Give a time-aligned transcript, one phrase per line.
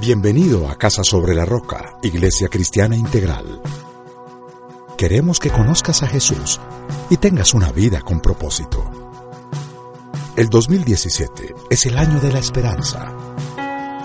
[0.00, 3.62] Bienvenido a Casa sobre la Roca, Iglesia Cristiana Integral.
[4.98, 6.60] Queremos que conozcas a Jesús
[7.10, 8.84] y tengas una vida con propósito.
[10.36, 13.14] El 2017 es el año de la esperanza.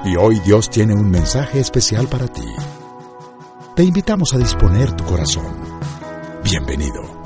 [0.06, 2.48] Y hoy Dios tiene un mensaje especial para ti.
[3.76, 5.56] Te invitamos a disponer tu corazón.
[6.44, 7.19] Bienvenido.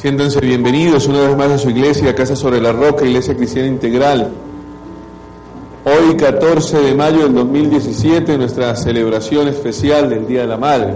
[0.00, 4.30] Siéntanse bienvenidos una vez más a su iglesia, Casa sobre la Roca, Iglesia Cristiana Integral.
[5.84, 10.94] Hoy, 14 de mayo del 2017, nuestra celebración especial del Día de la Madre.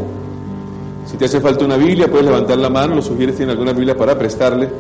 [1.05, 3.95] Si te hace falta una Biblia, puedes levantar la mano, los sugieres tienen alguna Biblia
[3.95, 4.71] para prestarle.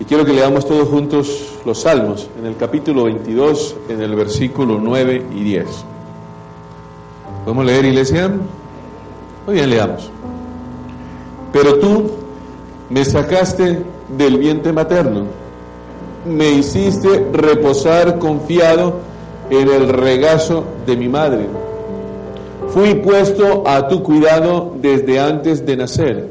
[0.00, 4.80] Y quiero que leamos todos juntos los Salmos, en el capítulo 22, en el versículo
[4.82, 5.66] 9 y 10.
[7.44, 8.28] ¿Podemos leer, iglesia?
[9.46, 10.10] Muy bien, leamos.
[11.52, 12.10] Pero tú,
[12.90, 13.78] me sacaste
[14.16, 15.26] del vientre materno,
[16.26, 18.94] me hiciste reposar confiado
[19.48, 21.46] en el regazo de mi madre.
[22.68, 26.28] Fui puesto a tu cuidado desde antes de nacer.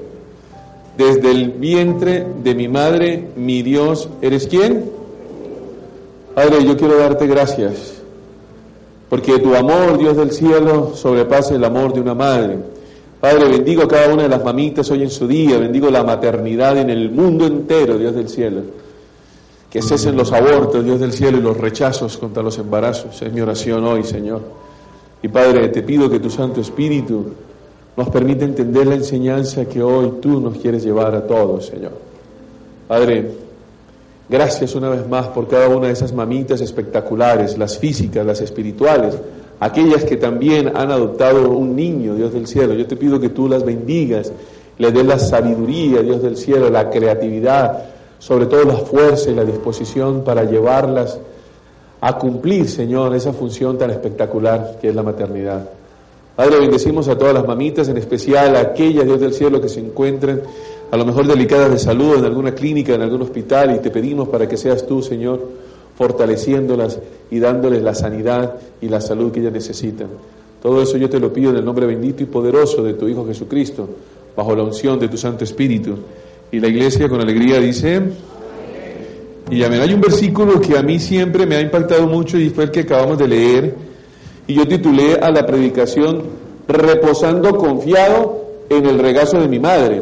[0.98, 4.92] Desde el vientre de mi madre, mi Dios, ¿eres quién?
[6.36, 8.02] Padre, yo quiero darte gracias,
[9.10, 12.60] porque tu amor, Dios del cielo, sobrepasa el amor de una madre.
[13.20, 16.78] Padre, bendigo a cada una de las mamitas hoy en su día, bendigo la maternidad
[16.78, 18.62] en el mundo entero, Dios del cielo.
[19.70, 23.22] Que cesen los abortos, Dios del cielo, y los rechazos contra los embarazos.
[23.22, 24.42] Es mi oración hoy, Señor.
[25.22, 27.34] Y Padre, te pido que tu Santo Espíritu
[27.98, 31.92] nos permita entender la enseñanza que hoy tú nos quieres llevar a todos, Señor.
[32.88, 33.32] Padre,
[34.30, 39.16] gracias una vez más por cada una de esas mamitas espectaculares, las físicas, las espirituales,
[39.60, 42.74] aquellas que también han adoptado un niño, Dios del cielo.
[42.74, 44.32] Yo te pido que tú las bendigas,
[44.78, 47.84] le des la sabiduría, Dios del cielo, la creatividad,
[48.20, 51.20] sobre todo la fuerza y la disposición para llevarlas
[52.02, 55.70] a cumplir, Señor, esa función tan espectacular que es la maternidad.
[56.36, 59.82] Padre, bendecimos a todas las mamitas, en especial a aquellas, Dios del cielo, que se
[59.82, 60.42] encuentren
[60.90, 64.30] a lo mejor delicadas de salud en alguna clínica, en algún hospital, y te pedimos
[64.30, 65.42] para que seas tú, Señor,
[66.00, 66.98] fortaleciéndolas
[67.30, 70.08] y dándoles la sanidad y la salud que ellas necesitan.
[70.62, 73.28] Todo eso yo te lo pido en el nombre bendito y poderoso de tu Hijo
[73.28, 73.90] Jesucristo,
[74.34, 75.98] bajo la unción de tu Santo Espíritu.
[76.54, 78.02] Y la iglesia con alegría dice,
[79.52, 79.82] y amén.
[79.82, 82.80] Hay un versículo que a mí siempre me ha impactado mucho y fue el que
[82.80, 83.76] acabamos de leer,
[84.48, 90.02] y yo titulé a la predicación, Reposando confiado en el regazo de mi madre.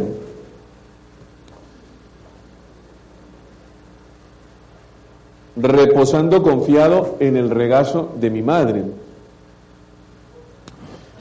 [5.58, 8.84] Reposando confiado en el regazo de mi madre.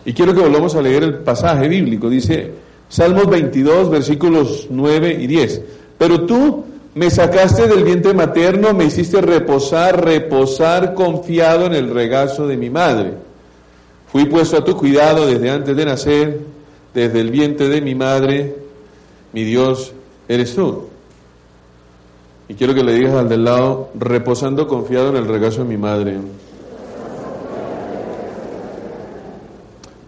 [0.05, 2.09] Y quiero que volvamos a leer el pasaje bíblico.
[2.09, 2.53] Dice
[2.89, 5.63] Salmos 22, versículos 9 y 10.
[5.99, 6.65] Pero tú
[6.95, 12.71] me sacaste del vientre materno, me hiciste reposar, reposar confiado en el regazo de mi
[12.71, 13.15] madre.
[14.07, 16.41] Fui puesto a tu cuidado desde antes de nacer,
[16.95, 18.55] desde el vientre de mi madre,
[19.33, 19.93] mi Dios
[20.29, 20.85] eres tú.
[22.49, 25.77] Y quiero que le digas al del lado, reposando confiado en el regazo de mi
[25.77, 26.19] madre.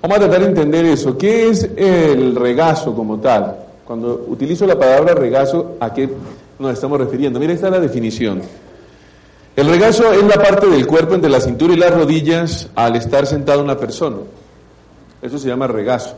[0.00, 1.18] Vamos a tratar de entender eso.
[1.18, 3.56] ¿Qué es el regazo como tal?
[3.84, 6.08] Cuando utilizo la palabra regazo, ¿a qué
[6.58, 7.40] nos estamos refiriendo?
[7.40, 8.40] Mira, esta es la definición.
[9.56, 13.26] El regazo es la parte del cuerpo entre la cintura y las rodillas al estar
[13.26, 14.18] sentado una persona.
[15.20, 16.14] Eso se llama regazo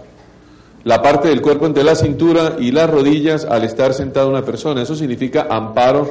[0.85, 4.83] la parte del cuerpo entre la cintura y las rodillas al estar sentada una persona.
[4.83, 6.11] Eso significa amparo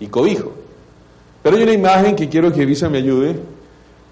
[0.00, 0.52] y cobijo.
[1.42, 3.36] Pero hay una imagen que quiero que Visa me ayude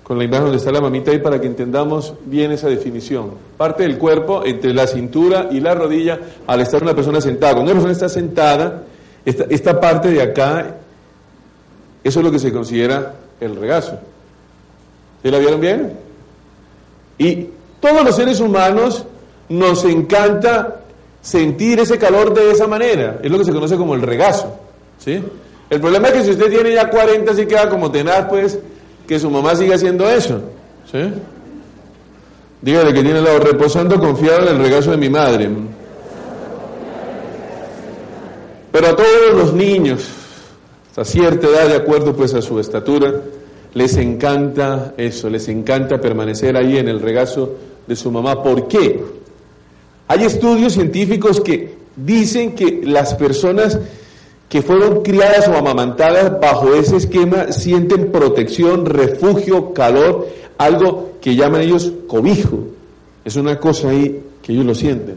[0.02, 3.32] con la imagen donde está la mamita ahí para que entendamos bien esa definición.
[3.56, 7.52] Parte del cuerpo entre la cintura y la rodilla al estar una persona sentada.
[7.52, 8.82] Cuando una persona está sentada,
[9.24, 10.78] esta, esta parte de acá,
[12.02, 14.00] eso es lo que se considera el regazo.
[15.22, 15.92] ¿Se la vieron bien?
[17.18, 17.48] Y
[17.80, 19.04] todos los seres humanos
[19.50, 20.80] nos encanta
[21.20, 23.18] sentir ese calor de esa manera.
[23.22, 24.56] Es lo que se conoce como el regazo.
[24.98, 25.22] ¿sí?
[25.68, 28.58] El problema es que si usted tiene ya 40, sí queda como tenaz, pues,
[29.06, 30.40] que su mamá siga haciendo eso.
[30.90, 31.12] ¿sí?
[32.62, 35.50] Dígale que tiene lado reposando confiado en el regazo de mi madre.
[38.70, 40.08] Pero a todos los niños,
[40.96, 43.14] a cierta edad, de acuerdo pues a su estatura,
[43.74, 47.52] les encanta eso, les encanta permanecer ahí en el regazo
[47.86, 48.42] de su mamá.
[48.42, 49.19] ¿Por qué?
[50.10, 53.78] Hay estudios científicos que dicen que las personas
[54.48, 60.26] que fueron criadas o amamantadas bajo ese esquema sienten protección, refugio, calor,
[60.58, 62.58] algo que llaman ellos cobijo.
[63.24, 65.14] Es una cosa ahí que ellos lo sienten.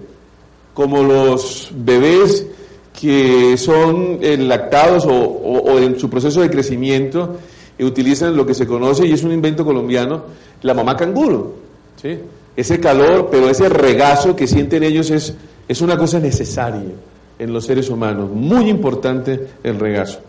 [0.75, 2.45] Como los bebés
[2.93, 7.37] que son lactados o, en su proceso de crecimiento
[7.79, 10.21] utilizan lo que se conoce, y es un invento colombiano,
[10.61, 11.55] la mamá canguro.
[11.99, 12.19] ¿sí?
[12.55, 15.33] Ese calor, pero ese regazo que sienten ellos es,
[15.67, 16.91] es una cosa necesaria
[17.39, 18.29] en los seres humanos.
[18.31, 20.19] Muy importante el regazo.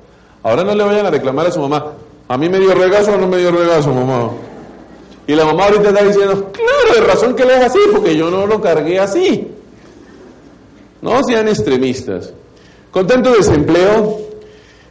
[0.42, 1.92] Ahora no le vayan a reclamar a su mamá,
[2.28, 4.30] ¿a mí me dio regazo o no me dio regazo, mamá?
[5.26, 8.30] Y la mamá ahorita está diciendo, claro, de razón que le es así, porque yo
[8.30, 9.48] no lo cargué así.
[11.00, 12.32] No sean extremistas.
[12.90, 14.18] Con tanto desempleo,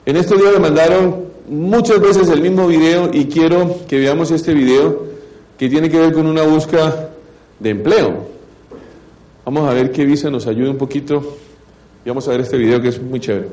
[0.06, 4.54] en estos días me mandaron muchas veces el mismo video y quiero que veamos este
[4.54, 5.04] video
[5.58, 7.13] que tiene que ver con una búsqueda
[7.64, 8.28] de empleo.
[9.46, 11.38] Vamos a ver qué Visa nos ayuda un poquito
[12.06, 13.48] y vamos a ver este video que es muy chévere.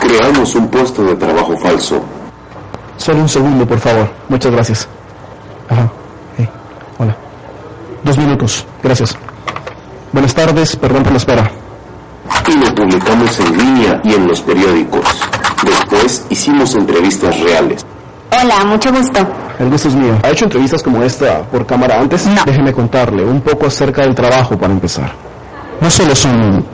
[0.00, 2.02] Creamos un puesto de trabajo falso.
[2.96, 4.08] Solo un segundo, por favor.
[4.28, 4.88] Muchas gracias.
[5.68, 5.92] Ajá.
[6.98, 7.16] Hola.
[8.02, 8.66] Dos minutos.
[8.82, 9.16] Gracias.
[10.12, 10.76] Buenas tardes.
[10.76, 11.50] Perdón por la espera.
[12.48, 15.04] Y lo publicamos en línea y en los periódicos.
[15.62, 17.84] Después hicimos entrevistas reales.
[18.30, 19.45] Hola, mucho gusto.
[19.58, 20.18] El gusto es mío.
[20.22, 22.26] ¿Ha hecho entrevistas como esta por cámara antes?
[22.26, 22.42] No.
[22.44, 25.12] Déjeme contarle un poco acerca del trabajo para empezar.
[25.80, 26.64] No solo es un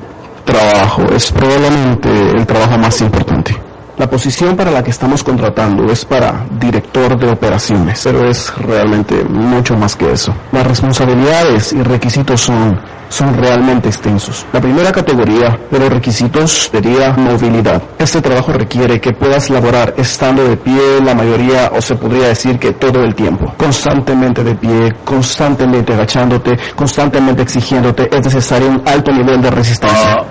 [0.44, 3.56] trabajo, es probablemente el trabajo más importante.
[3.98, 9.22] La posición para la que estamos contratando es para director de operaciones, pero es realmente
[9.24, 10.34] mucho más que eso.
[10.50, 12.80] Las responsabilidades y requisitos son,
[13.10, 14.46] son realmente extensos.
[14.50, 17.82] La primera categoría de los requisitos sería movilidad.
[17.98, 22.58] Este trabajo requiere que puedas laborar estando de pie la mayoría, o se podría decir
[22.58, 23.52] que todo el tiempo.
[23.58, 28.08] Constantemente de pie, constantemente agachándote, constantemente exigiéndote.
[28.10, 30.24] Es necesario un alto nivel de resistencia.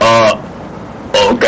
[0.00, 0.32] Ah,
[1.30, 1.44] ok.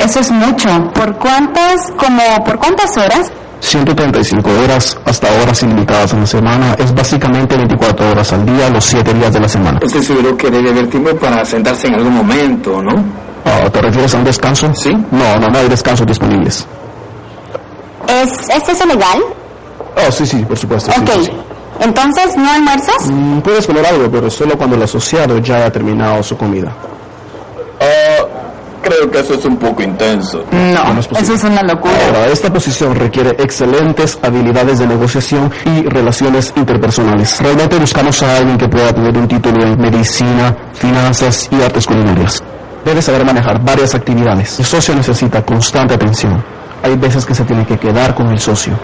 [0.00, 0.68] Eso es mucho.
[0.94, 3.30] ¿Por cuántas, como, por cuántas horas?
[3.60, 8.84] 135 horas hasta horas ilimitadas en la semana es básicamente 24 horas al día, los
[8.84, 9.80] 7 días de la semana.
[9.82, 12.92] Estoy seguro que debe haber tiempo para sentarse en algún momento, ¿no?
[13.44, 14.72] Ah, ¿Te refieres a un descanso?
[14.74, 14.90] Sí.
[15.10, 16.66] No, no, no hay descansos disponibles.
[18.06, 19.18] ¿Es, ¿Es eso legal?
[20.06, 20.90] Oh, sí, sí, por supuesto.
[20.92, 21.10] ok.
[21.14, 21.32] sí, sí.
[21.80, 23.06] Entonces, ¿no almuerzas?
[23.10, 26.72] Mm, Puedes comer algo, pero solo cuando el asociado ya haya terminado su comida.
[27.80, 28.24] Ah,
[28.82, 30.44] creo que eso es un poco intenso.
[30.50, 31.20] No, no es posible.
[31.20, 31.94] eso es una locura.
[32.06, 37.40] Ahora, esta posición requiere excelentes habilidades de negociación y relaciones interpersonales.
[37.40, 42.42] Realmente buscamos a alguien que pueda tener un título en medicina, finanzas y artes culinarias.
[42.84, 44.58] Debe saber manejar varias actividades.
[44.58, 46.42] El socio necesita constante atención.
[46.82, 48.78] Hay veces que se tiene que quedar con el socio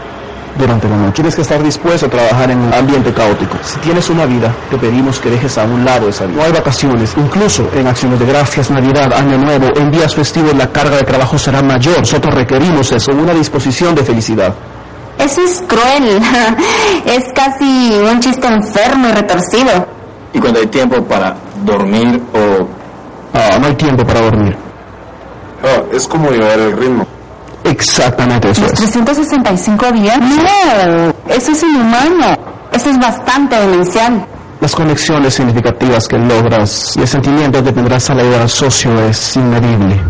[0.58, 1.14] durante la noche.
[1.14, 3.56] Tienes que estar dispuesto a trabajar en un ambiente caótico.
[3.62, 6.38] Si tienes una vida, te pedimos que dejes a un lado esa vida.
[6.38, 7.14] No hay vacaciones.
[7.16, 11.38] Incluso en acciones de gracias, Navidad, Año Nuevo, en días festivos, la carga de trabajo
[11.38, 11.98] será mayor.
[11.98, 14.54] Nosotros requerimos eso, una disposición de felicidad.
[15.18, 16.20] Eso es cruel.
[17.06, 19.86] es casi un chiste enfermo y retorcido.
[20.32, 21.34] Y cuando hay tiempo para
[21.64, 22.66] dormir o...
[23.32, 24.56] Ah, no hay tiempo para dormir.
[25.62, 27.06] Ah, es como llevar el ritmo.
[27.64, 28.78] Exactamente eso ¿Los es.
[28.92, 30.18] 365 días?
[30.20, 32.36] No, eso es inhumano.
[32.72, 34.26] Eso es bastante demencial.
[34.60, 39.36] Las conexiones significativas que logras y el sentimiento que tendrás al ayudar al socio es
[39.36, 40.00] inmedible.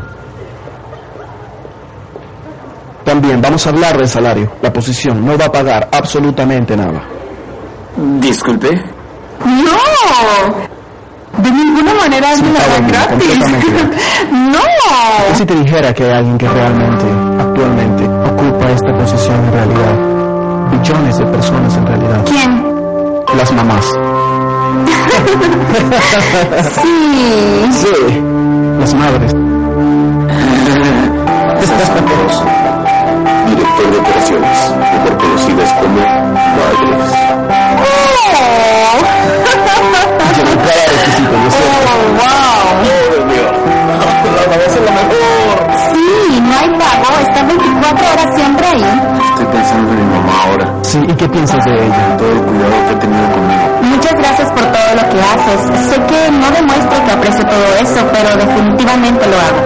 [3.05, 4.51] También vamos a hablar del salario.
[4.63, 7.03] La posición no va a pagar absolutamente nada.
[8.21, 8.71] Disculpe.
[9.45, 11.43] ¡No!
[11.43, 12.55] De ninguna manera es bien,
[12.89, 13.39] gratis.
[14.31, 14.59] ¡No!
[15.33, 17.05] ¿Y si te dijera que hay alguien que realmente,
[17.65, 19.95] actualmente, ocupa esta posición en realidad?
[20.71, 22.25] Billones de personas en realidad.
[22.27, 22.65] ¿Quién?
[23.37, 23.87] Las mamás.
[26.83, 27.67] Sí.
[27.73, 28.23] Sí.
[28.81, 29.33] Las madres.
[33.47, 37.11] Director de operaciones, mejor conocidas como madres.
[37.81, 38.25] ¡Oh!
[40.91, 41.51] Requisito, ¿no
[49.75, 50.67] pensando en mi mamá ahora.
[50.83, 52.17] Sí, ¿y qué piensas de ella?
[52.17, 53.63] Todo el cuidado que ha tenido conmigo.
[53.83, 55.61] Muchas gracias por todo lo que haces.
[55.89, 56.15] Sé que
[58.13, 59.61] pero definitivamente lo hago.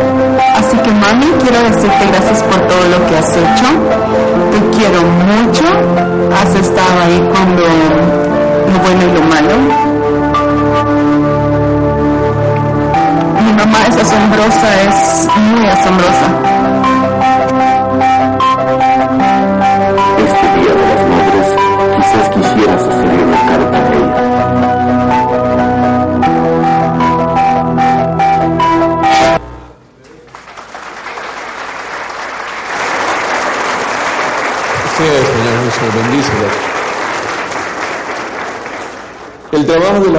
[0.57, 3.69] Así que mami, quiero decirte gracias por todo lo que has hecho.
[4.53, 5.65] Te quiero mucho.
[6.35, 9.55] Has estado ahí cuando lo bueno y lo malo.
[13.45, 16.18] Mi mamá es asombrosa, es muy asombrosa.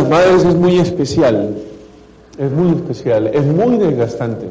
[0.10, 1.56] Madres es muy especial,
[2.38, 4.48] es muy especial, es muy desgastante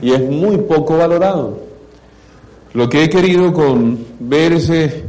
[0.00, 1.58] y es muy poco valorado.
[2.74, 5.04] Lo que he querido con ver ese,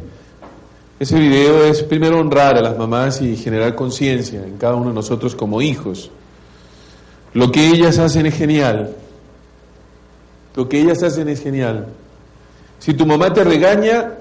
[1.00, 4.96] ese video es primero honrar a las mamás y generar conciencia en cada uno de
[4.96, 6.12] nosotros como hijos.
[7.34, 8.96] Lo que ellas hacen es genial.
[10.56, 11.88] Lo que ellas hacen es genial.
[12.80, 14.13] Si tu mamá te regaña,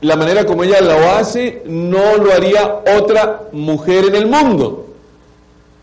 [0.00, 4.86] la manera como ella lo hace, no lo haría otra mujer en el mundo.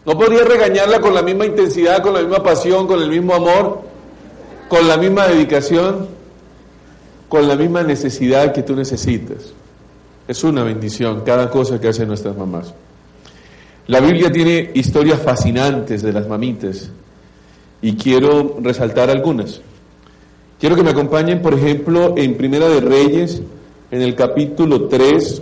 [0.06, 3.82] No podría regañarla con la misma intensidad, con la misma pasión, con el mismo amor,
[4.70, 6.08] con la misma dedicación,
[7.28, 9.54] con la misma necesidad que tú necesitas.
[10.28, 12.74] Es una bendición cada cosa que hacen nuestras mamás.
[13.88, 16.90] La Biblia tiene historias fascinantes de las mamitas
[17.82, 19.62] y quiero resaltar algunas.
[20.60, 23.42] Quiero que me acompañen, por ejemplo, en Primera de Reyes,
[23.92, 25.42] en el capítulo 3,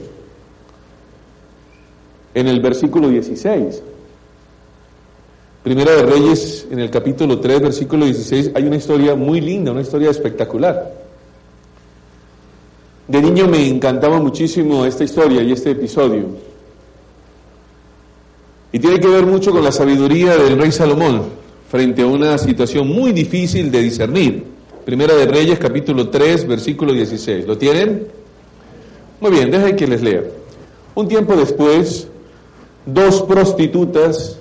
[2.36, 3.82] en el versículo 16.
[5.64, 9.82] Primera de Reyes, en el capítulo 3, versículo 16, hay una historia muy linda, una
[9.82, 10.94] historia espectacular.
[13.08, 16.26] De niño me encantaba muchísimo esta historia y este episodio.
[18.74, 21.24] Y tiene que ver mucho con la sabiduría del rey Salomón
[21.70, 24.44] frente a una situación muy difícil de discernir.
[24.84, 27.48] Primera de Reyes, capítulo 3, versículo 16.
[27.48, 28.23] ¿Lo tienen?
[29.24, 30.22] Muy bien, dejen que les lea.
[30.96, 32.10] Un tiempo después,
[32.86, 34.38] dos prostitutas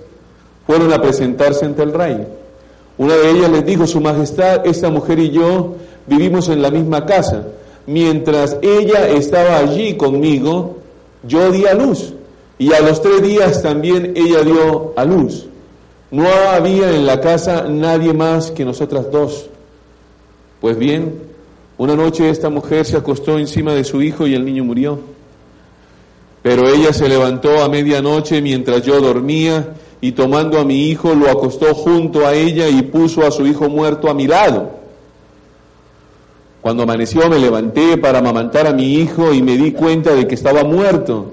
[0.67, 2.27] fueron a presentarse ante el rey.
[2.99, 5.77] Una de ellas les dijo, Su Majestad, esta mujer y yo
[6.09, 7.47] vivimos en la misma casa.
[7.87, 10.79] Mientras ella estaba allí conmigo,
[11.23, 12.15] yo di a luz.
[12.59, 15.47] Y a los tres días también ella dio a luz.
[16.11, 19.49] No había en la casa nadie más que nosotras dos.
[20.61, 21.32] Pues bien,
[21.79, 25.01] una noche esta mujer se acostó encima de su hijo y el niño murió.
[26.43, 31.31] Pero ella se levantó a medianoche mientras yo dormía y tomando a mi hijo lo
[31.31, 34.71] acostó junto a ella y puso a su hijo muerto a mi lado.
[36.61, 40.35] Cuando amaneció me levanté para amamantar a mi hijo y me di cuenta de que
[40.35, 41.33] estaba muerto.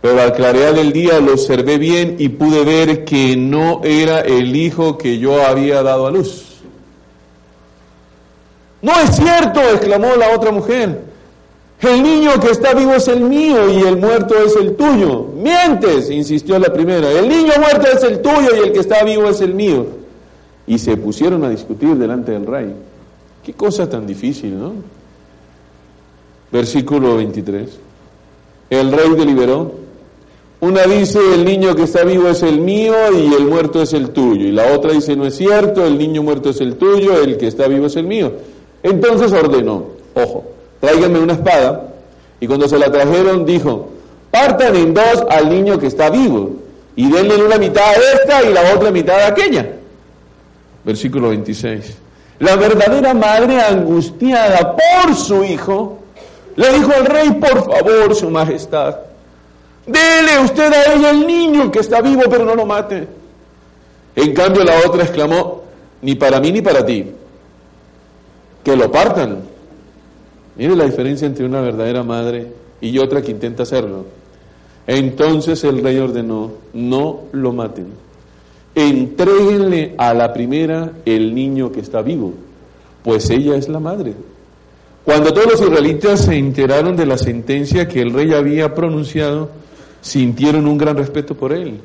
[0.00, 4.54] Pero al clarear del día lo observé bien y pude ver que no era el
[4.54, 6.55] hijo que yo había dado a luz.
[8.82, 11.00] No es cierto, exclamó la otra mujer.
[11.80, 15.26] El niño que está vivo es el mío y el muerto es el tuyo.
[15.36, 17.10] Mientes, insistió la primera.
[17.10, 19.86] El niño muerto es el tuyo y el que está vivo es el mío.
[20.66, 22.74] Y se pusieron a discutir delante del rey.
[23.44, 24.72] Qué cosa tan difícil, ¿no?
[26.50, 27.78] Versículo 23.
[28.70, 29.86] El rey deliberó.
[30.58, 34.10] Una dice, el niño que está vivo es el mío y el muerto es el
[34.10, 34.46] tuyo.
[34.46, 37.46] Y la otra dice, no es cierto, el niño muerto es el tuyo, el que
[37.48, 38.32] está vivo es el mío.
[38.86, 40.44] Entonces ordenó, ojo,
[40.78, 41.88] tráiganme una espada.
[42.38, 43.88] Y cuando se la trajeron, dijo,
[44.30, 46.50] partan en dos al niño que está vivo
[46.94, 49.66] y denle una mitad a esta y la otra mitad a aquella.
[50.84, 51.96] Versículo 26.
[52.38, 55.98] La verdadera madre angustiada por su hijo,
[56.54, 58.94] le dijo al rey, por favor, su majestad,
[59.84, 63.08] dele usted a ella el niño que está vivo, pero no lo mate.
[64.14, 65.62] En cambio la otra exclamó,
[66.02, 67.10] ni para mí ni para ti,
[68.66, 69.42] que lo partan.
[70.56, 72.48] Mire la diferencia entre una verdadera madre
[72.80, 74.06] y otra que intenta hacerlo.
[74.88, 77.86] Entonces el rey ordenó, no lo maten.
[78.74, 82.34] Entréguenle a la primera el niño que está vivo,
[83.04, 84.14] pues ella es la madre.
[85.04, 89.50] Cuando todos los israelitas se enteraron de la sentencia que el rey había pronunciado,
[90.00, 91.78] sintieron un gran respeto por él,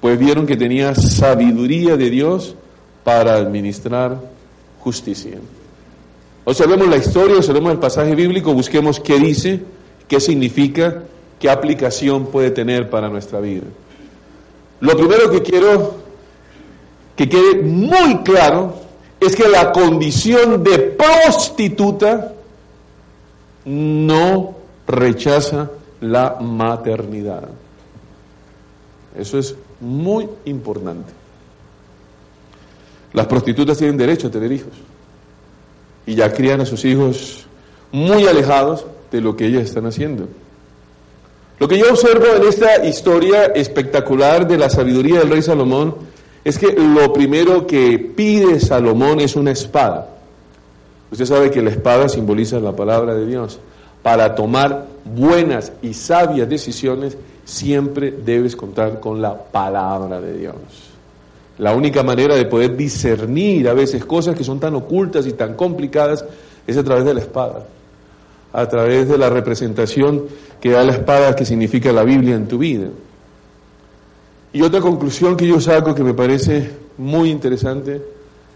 [0.00, 2.56] pues vieron que tenía sabiduría de Dios
[3.04, 4.18] para administrar
[4.80, 5.38] justicia.
[6.44, 9.60] Observemos la historia, observemos el pasaje bíblico, busquemos qué dice,
[10.06, 11.02] qué significa,
[11.38, 13.62] qué aplicación puede tener para nuestra vida.
[14.80, 15.94] Lo primero que quiero
[17.16, 18.74] que quede muy claro
[19.20, 22.34] es que la condición de prostituta
[23.64, 24.54] no
[24.86, 25.70] rechaza
[26.00, 27.48] la maternidad.
[29.16, 31.12] Eso es muy importante.
[33.12, 34.72] Las prostitutas tienen derecho a tener hijos.
[36.06, 37.46] Y ya crían a sus hijos
[37.92, 40.28] muy alejados de lo que ellas están haciendo.
[41.58, 45.94] Lo que yo observo en esta historia espectacular de la sabiduría del rey Salomón
[46.44, 50.08] es que lo primero que pide Salomón es una espada.
[51.10, 53.60] Usted sabe que la espada simboliza la palabra de Dios.
[54.02, 60.54] Para tomar buenas y sabias decisiones siempre debes contar con la palabra de Dios.
[61.58, 65.54] La única manera de poder discernir a veces cosas que son tan ocultas y tan
[65.54, 66.24] complicadas
[66.66, 67.66] es a través de la espada,
[68.52, 70.24] a través de la representación
[70.60, 72.88] que da la espada que significa la Biblia en tu vida.
[74.52, 78.02] Y otra conclusión que yo saco que me parece muy interesante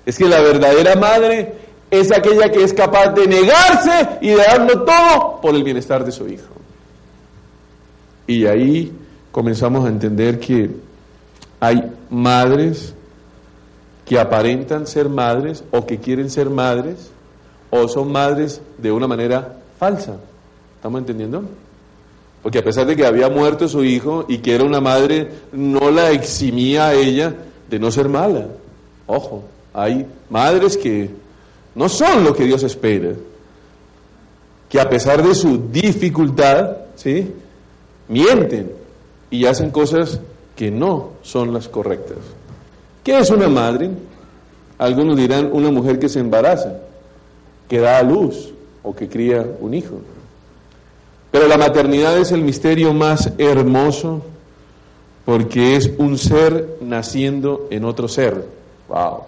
[0.06, 1.54] es que la verdadera madre
[1.90, 6.12] es aquella que es capaz de negarse y de darlo todo por el bienestar de
[6.12, 6.54] su hijo.
[8.26, 8.92] Y ahí
[9.32, 10.70] comenzamos a entender que
[11.60, 12.94] hay madres
[14.04, 17.10] que aparentan ser madres o que quieren ser madres
[17.70, 20.16] o son madres de una manera falsa.
[20.76, 21.44] ¿Estamos entendiendo?
[22.42, 25.90] Porque a pesar de que había muerto su hijo y que era una madre, no
[25.90, 27.34] la eximía a ella
[27.68, 28.46] de no ser mala.
[29.06, 31.10] Ojo, hay madres que
[31.74, 33.10] no son lo que Dios espera,
[34.68, 37.32] que a pesar de su dificultad, ¿sí?
[38.08, 38.72] mienten
[39.30, 40.20] y hacen cosas
[40.58, 42.18] que no son las correctas.
[43.04, 43.90] ¿Qué es una madre?
[44.76, 46.80] Algunos dirán una mujer que se embaraza,
[47.68, 50.00] que da a luz o que cría un hijo.
[51.30, 54.20] Pero la maternidad es el misterio más hermoso
[55.24, 58.44] porque es un ser naciendo en otro ser.
[58.88, 59.20] Wow.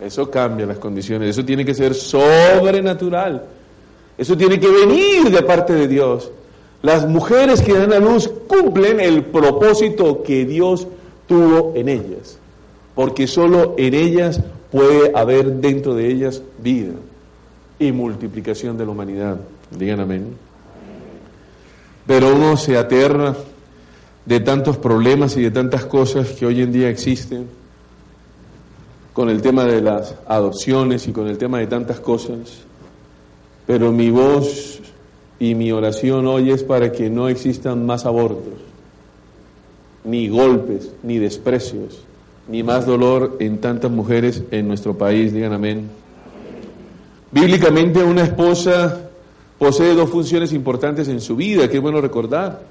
[0.00, 3.42] Eso cambia las condiciones, eso tiene que ser sobrenatural.
[4.16, 6.30] Eso tiene que venir de parte de Dios.
[6.82, 10.86] Las mujeres que dan a luz cumplen el propósito que Dios
[11.26, 12.38] tuvo en ellas,
[12.94, 16.94] porque solo en ellas puede haber dentro de ellas vida
[17.78, 19.38] y multiplicación de la humanidad.
[19.70, 20.48] Digan amén
[22.08, 23.36] pero uno se aterra
[24.24, 27.46] de tantos problemas y de tantas cosas que hoy en día existen,
[29.12, 32.62] con el tema de las adopciones y con el tema de tantas cosas,
[33.66, 34.80] pero mi voz
[35.40, 38.54] y mi oración hoy es para que no existan más abortos,
[40.04, 42.00] ni golpes, ni desprecios,
[42.48, 45.88] ni más dolor en tantas mujeres en nuestro país, digan amén.
[47.30, 49.10] Bíblicamente una esposa
[49.58, 52.62] posee dos funciones importantes en su vida, que es bueno recordar.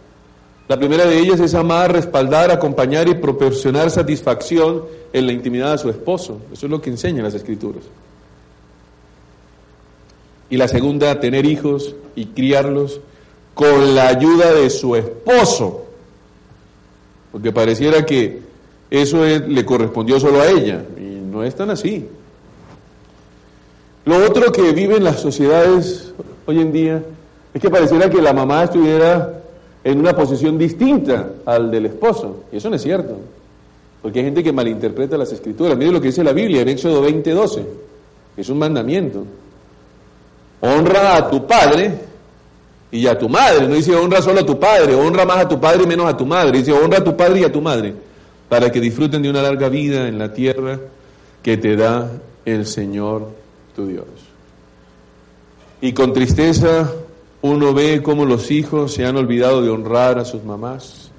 [0.67, 5.77] La primera de ellas es amar, respaldar, acompañar y proporcionar satisfacción en la intimidad de
[5.77, 6.41] su esposo.
[6.51, 7.83] Eso es lo que enseñan las escrituras.
[10.49, 13.01] Y la segunda, tener hijos y criarlos
[13.53, 15.85] con la ayuda de su esposo.
[17.31, 18.39] Porque pareciera que
[18.89, 20.83] eso le correspondió solo a ella.
[20.97, 22.07] Y no es tan así.
[24.05, 26.13] Lo otro que viven las sociedades
[26.45, 27.03] hoy en día
[27.53, 29.41] es que pareciera que la mamá estuviera
[29.83, 32.43] en una posición distinta al del esposo.
[32.51, 33.17] Y eso no es cierto.
[34.01, 35.77] Porque hay gente que malinterpreta las escrituras.
[35.77, 37.65] Mire lo que dice la Biblia en Éxodo 20:12.
[38.37, 39.25] Es un mandamiento.
[40.61, 41.99] Honra a tu padre
[42.91, 43.67] y a tu madre.
[43.67, 46.17] No dice honra solo a tu padre, honra más a tu padre y menos a
[46.17, 46.57] tu madre.
[46.57, 47.93] Dice honra a tu padre y a tu madre
[48.49, 50.79] para que disfruten de una larga vida en la tierra
[51.43, 52.09] que te da
[52.45, 53.29] el Señor
[53.75, 54.05] tu Dios.
[55.81, 56.91] Y con tristeza
[57.41, 61.11] uno ve cómo los hijos se han olvidado de honrar a sus mamás.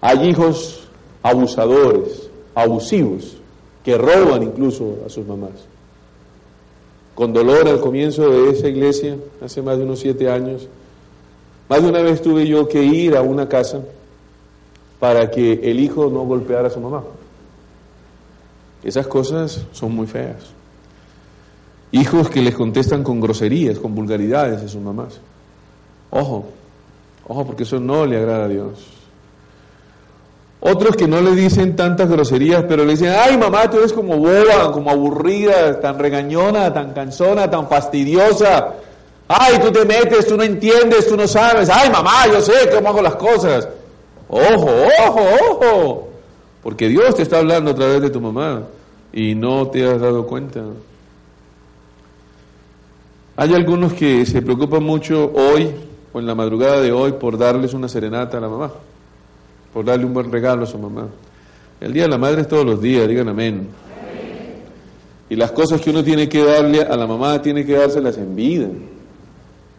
[0.00, 0.88] Hay hijos
[1.22, 3.36] abusadores, abusivos,
[3.82, 5.52] que roban incluso a sus mamás.
[7.14, 10.68] Con dolor al comienzo de esa iglesia, hace más de unos siete años,
[11.68, 13.80] más de una vez tuve yo que ir a una casa
[14.98, 17.02] para que el hijo no golpeara a su mamá.
[18.82, 20.50] Esas cosas son muy feas.
[21.92, 25.20] Hijos que les contestan con groserías, con vulgaridades a sus mamás.
[26.10, 26.46] Ojo,
[27.26, 28.93] ojo, porque eso no le agrada a Dios.
[30.66, 34.16] Otros que no le dicen tantas groserías, pero le dicen, ay mamá, tú eres como
[34.16, 38.72] boba, como aburrida, tan regañona, tan cansona, tan fastidiosa.
[39.28, 41.68] Ay, tú te metes, tú no entiendes, tú no sabes.
[41.68, 43.68] Ay mamá, yo sé cómo hago las cosas.
[44.26, 44.70] Ojo,
[45.06, 46.08] ojo, ojo.
[46.62, 48.62] Porque Dios te está hablando a través de tu mamá
[49.12, 50.62] y no te has dado cuenta.
[53.36, 55.74] Hay algunos que se preocupan mucho hoy
[56.10, 58.72] o en la madrugada de hoy por darles una serenata a la mamá,
[59.74, 61.08] por darle un buen regalo a su mamá.
[61.80, 63.66] El Día de la Madre es todos los días, digan amén.
[65.28, 68.36] Y las cosas que uno tiene que darle a la mamá tiene que dárselas en
[68.36, 68.68] vida,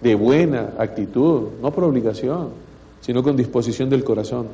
[0.02, 2.50] de buena actitud, no por obligación,
[3.00, 4.48] sino con disposición del corazón.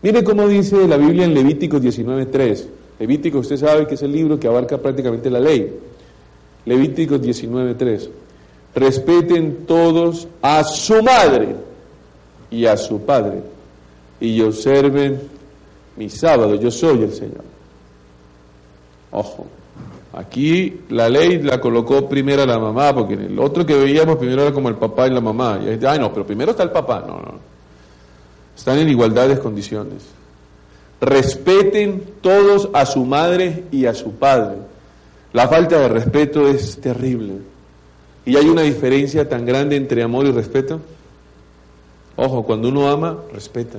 [0.00, 2.64] Mire cómo dice la Biblia en Levítico 19.3.
[2.98, 5.78] Levítico, usted sabe que es el libro que abarca prácticamente la ley.
[6.64, 8.08] Levítico 19.3.
[8.74, 11.54] Respeten todos a su madre
[12.50, 13.55] y a su padre
[14.20, 15.20] y observen
[15.96, 16.54] mi sábado.
[16.56, 17.44] Yo soy el Señor.
[19.10, 19.46] Ojo.
[20.12, 24.42] Aquí la ley la colocó primero la mamá, porque en el otro que veíamos primero
[24.42, 25.60] era como el papá y la mamá.
[25.62, 27.04] Y ay, no, pero primero está el papá.
[27.06, 27.34] No, no.
[28.56, 30.04] Están en igualdad de condiciones.
[31.00, 34.56] Respeten todos a su madre y a su padre.
[35.34, 37.34] La falta de respeto es terrible.
[38.24, 40.80] Y hay una diferencia tan grande entre amor y respeto.
[42.16, 43.78] Ojo, cuando uno ama, respeta.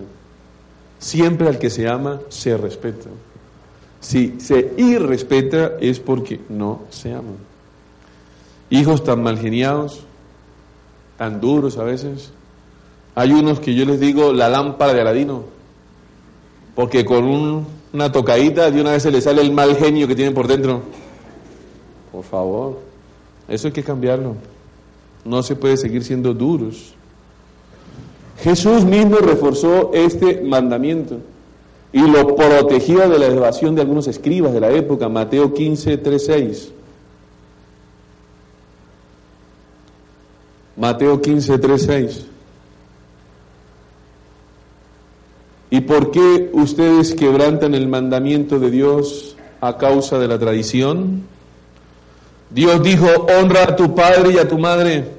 [1.00, 3.10] Siempre al que se ama, se respeta.
[4.00, 7.34] Si se irrespeta es porque no se ama.
[8.70, 10.02] Hijos tan mal geniados,
[11.18, 12.32] tan duros a veces.
[13.16, 15.44] Hay unos que yo les digo la lámpara de Aladino,
[16.76, 20.34] porque con una tocadita de una vez se le sale el mal genio que tienen
[20.34, 20.82] por dentro.
[22.12, 22.80] Por favor,
[23.48, 24.36] eso hay que cambiarlo.
[25.26, 26.94] No se puede seguir siendo duros.
[28.44, 31.18] Jesús mismo reforzó este mandamiento
[31.92, 36.26] y lo protegió de la evasión de algunos escribas de la época, Mateo 15, 3,
[36.26, 36.72] 6.
[40.76, 42.26] Mateo 15, 3, 6.
[45.70, 51.24] ¿Y por qué ustedes quebrantan el mandamiento de Dios a causa de la tradición?
[52.52, 55.17] Dios dijo, honra a tu padre y a tu madre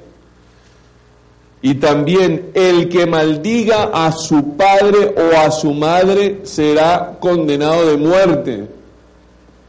[1.61, 7.97] y también el que maldiga a su padre o a su madre será condenado de
[7.97, 8.67] muerte.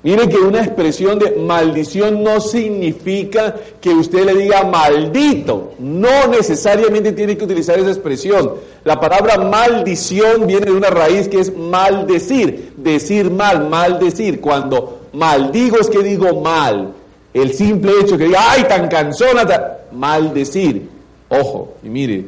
[0.02, 5.72] Mire que una expresión de maldición no significa que usted le diga maldito.
[5.78, 8.52] No necesariamente tiene que utilizar esa expresión.
[8.84, 14.40] La palabra maldición viene de una raíz que es maldecir, decir mal, maldecir.
[14.40, 16.94] Cuando maldigo es que digo mal.
[17.34, 19.46] El simple hecho que diga, ay, tan cansona,
[19.92, 20.99] maldecir.
[21.30, 22.26] Ojo, y mire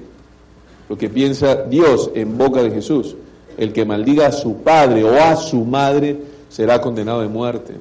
[0.88, 3.16] lo que piensa Dios en boca de Jesús.
[3.58, 6.16] El que maldiga a su padre o a su madre
[6.48, 7.74] será condenado de muerte.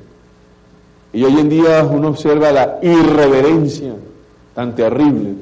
[1.14, 3.94] Y hoy en día uno observa la irreverencia
[4.56, 5.34] tan terrible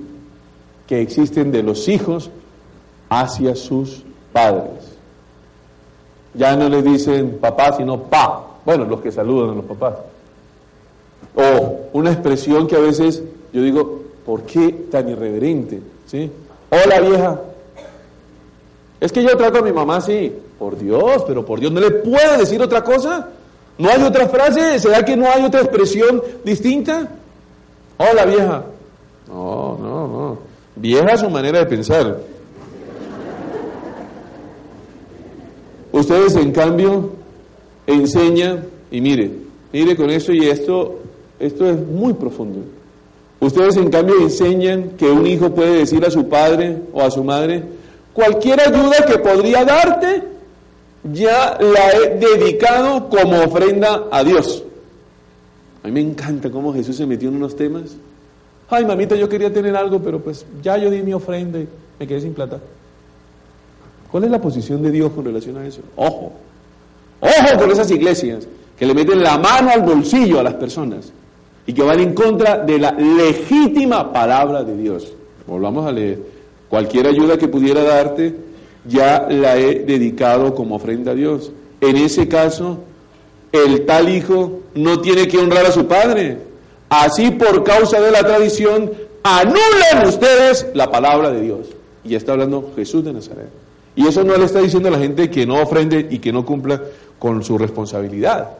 [0.87, 2.29] que existen de los hijos
[3.09, 4.97] hacia sus padres.
[6.33, 8.47] Ya no le dicen papá, sino pa.
[8.65, 9.95] Bueno, los que saludan a los papás.
[11.35, 15.81] O una expresión que a veces yo digo, ¿Por qué tan irreverente?
[16.05, 16.29] ¿Sí?
[16.69, 17.41] Hola vieja.
[18.99, 20.31] Es que yo trato a mi mamá así.
[20.59, 23.27] Por Dios, pero por Dios, ¿no le puedo decir otra cosa?
[23.79, 24.77] ¿No hay otra frase?
[24.77, 27.07] ¿Será que no hay otra expresión distinta?
[27.97, 28.65] Hola vieja.
[29.27, 30.37] No, no, no.
[30.75, 32.19] Vieja su manera de pensar.
[35.91, 37.13] Ustedes, en cambio,
[37.87, 39.31] enseñan, y mire,
[39.73, 40.99] mire con eso y esto,
[41.39, 42.59] esto es muy profundo.
[43.39, 47.23] Ustedes en cambio enseñan que un hijo puede decir a su padre o a su
[47.23, 47.63] madre,
[48.13, 50.23] cualquier ayuda que podría darte,
[51.13, 54.63] ya la he dedicado como ofrenda a Dios.
[55.83, 57.95] A mí me encanta cómo Jesús se metió en unos temas.
[58.69, 62.07] Ay, mamita, yo quería tener algo, pero pues ya yo di mi ofrenda y me
[62.07, 62.59] quedé sin plata.
[64.11, 65.81] ¿Cuál es la posición de Dios con relación a eso?
[65.95, 66.33] Ojo,
[67.21, 68.45] ojo con esas iglesias
[68.77, 71.13] que le meten la mano al bolsillo a las personas
[71.65, 75.13] y que van en contra de la legítima palabra de Dios.
[75.45, 76.19] Volvamos a leer.
[76.69, 78.35] Cualquier ayuda que pudiera darte,
[78.85, 81.51] ya la he dedicado como ofrenda a Dios.
[81.81, 82.79] En ese caso,
[83.51, 86.37] el tal hijo no tiene que honrar a su padre.
[86.89, 88.91] Así por causa de la tradición,
[89.23, 91.67] anulan ustedes la palabra de Dios.
[92.03, 93.49] Y está hablando Jesús de Nazaret.
[93.95, 96.45] Y eso no le está diciendo a la gente que no ofrende y que no
[96.45, 96.81] cumpla
[97.17, 98.51] con su responsabilidad.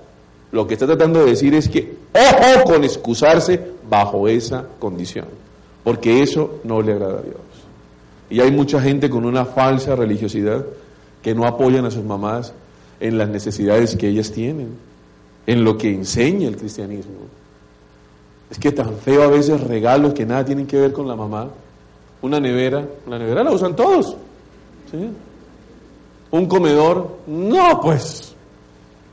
[0.52, 5.26] Lo que está tratando de decir es que ojo con excusarse bajo esa condición,
[5.84, 7.38] porque eso no le agrada a Dios.
[8.30, 10.66] Y hay mucha gente con una falsa religiosidad
[11.22, 12.54] que no apoyan a sus mamás
[13.00, 14.78] en las necesidades que ellas tienen,
[15.46, 17.14] en lo que enseña el cristianismo.
[18.50, 21.50] Es que tan feo a veces regalos que nada tienen que ver con la mamá.
[22.22, 24.16] Una nevera, la nevera la usan todos.
[24.92, 25.10] ¿sí?
[26.32, 28.29] Un comedor, no, pues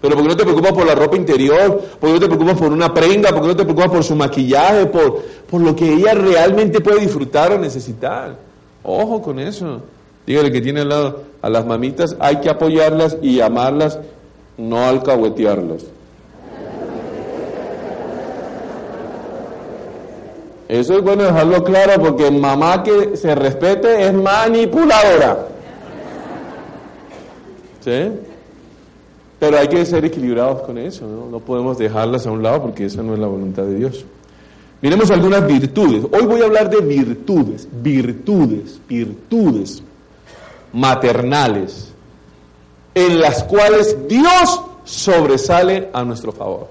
[0.00, 1.80] pero ¿por qué no te preocupas por la ropa interior?
[1.98, 3.30] ¿Por qué no te preocupas por una prenda?
[3.30, 4.86] ¿Por qué no te preocupas por su maquillaje?
[4.86, 8.36] Por, por lo que ella realmente puede disfrutar o necesitar.
[8.82, 9.80] Ojo con eso.
[10.26, 13.98] Dígale que tiene al lado a las mamitas, hay que apoyarlas y amarlas,
[14.58, 15.84] no alcahuetearlas.
[20.68, 25.46] Eso es bueno dejarlo claro porque mamá que se respete es manipuladora.
[27.84, 28.10] ¿Sí?
[29.46, 31.30] Pero hay que ser equilibrados con eso, ¿no?
[31.30, 34.04] No podemos dejarlas a un lado porque esa no es la voluntad de Dios.
[34.82, 36.04] Miremos algunas virtudes.
[36.12, 39.84] Hoy voy a hablar de virtudes, virtudes, virtudes
[40.72, 41.92] maternales,
[42.92, 46.66] en las cuales Dios sobresale a nuestro favor.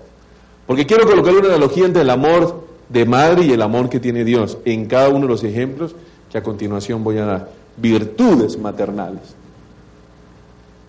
[0.67, 4.25] Porque quiero colocar una analogía entre el amor de madre y el amor que tiene
[4.25, 5.95] Dios en cada uno de los ejemplos
[6.29, 7.49] que a continuación voy a dar.
[7.77, 9.33] Virtudes maternales.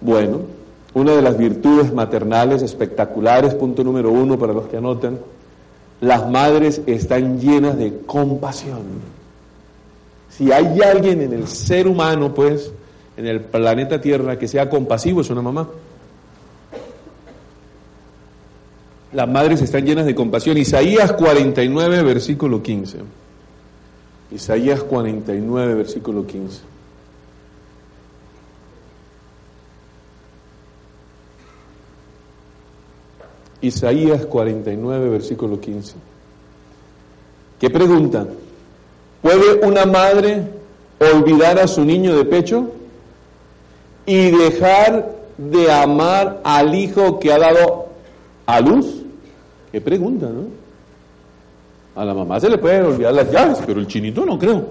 [0.00, 0.55] Bueno,
[0.96, 5.18] una de las virtudes maternales espectaculares, punto número uno para los que anotan,
[6.00, 8.80] las madres están llenas de compasión.
[10.30, 12.72] Si hay alguien en el ser humano, pues,
[13.18, 15.68] en el planeta Tierra que sea compasivo, es una mamá.
[19.12, 20.56] Las madres están llenas de compasión.
[20.56, 23.00] Isaías 49, versículo 15.
[24.32, 26.75] Isaías 49, versículo 15.
[33.60, 35.94] Isaías 49, versículo 15.
[37.58, 38.26] ¿Qué pregunta?
[39.22, 40.42] ¿Puede una madre
[40.98, 42.70] olvidar a su niño de pecho
[44.04, 47.86] y dejar de amar al hijo que ha dado
[48.44, 49.02] a luz?
[49.72, 50.44] ¿Qué pregunta, no?
[52.00, 54.66] A la mamá se le pueden olvidar las llaves, pero el chinito no creo.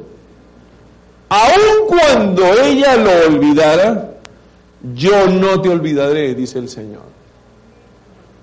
[1.30, 4.12] Aun cuando ella lo olvidara,
[4.93, 7.15] yo no te olvidaré, dice el Señor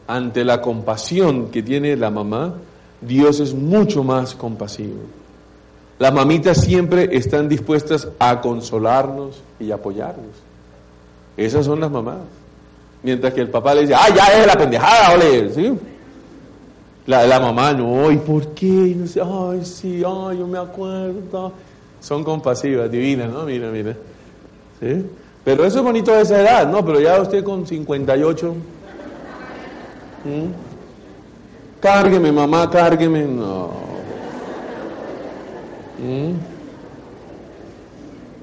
[0.06, 2.54] ante la compasión que tiene la mamá,
[3.00, 5.00] Dios es mucho más compasivo.
[5.98, 10.34] Las mamitas siempre están dispuestas a consolarnos y apoyarnos.
[11.36, 12.18] Esas son las mamás.
[13.02, 15.72] Mientras que el papá le dice, ah, ya es la pendejada, ole, ¿sí?
[17.06, 18.94] La, la mamá, no, ¿y por qué?
[18.96, 21.52] no sé, ay, sí, ay, yo me acuerdo.
[22.00, 23.44] Son compasivas, divinas, ¿no?
[23.44, 23.96] Mira, mira.
[24.80, 25.04] ¿Sí?
[25.44, 26.84] Pero eso es bonito de esa edad, ¿no?
[26.84, 28.54] Pero ya usted con 58
[31.80, 33.24] Cárgueme, mamá, cárgueme.
[33.24, 33.70] No.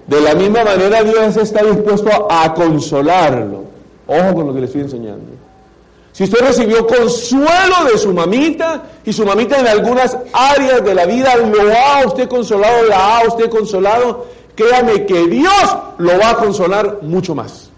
[0.07, 3.65] De la misma manera Dios está dispuesto a consolarlo.
[4.07, 5.37] Ojo con lo que le estoy enseñando.
[6.11, 11.05] Si usted recibió consuelo de su mamita y su mamita en algunas áreas de la
[11.05, 16.35] vida lo ha usted consolado, la ha usted consolado, créame que Dios lo va a
[16.35, 17.69] consolar mucho más.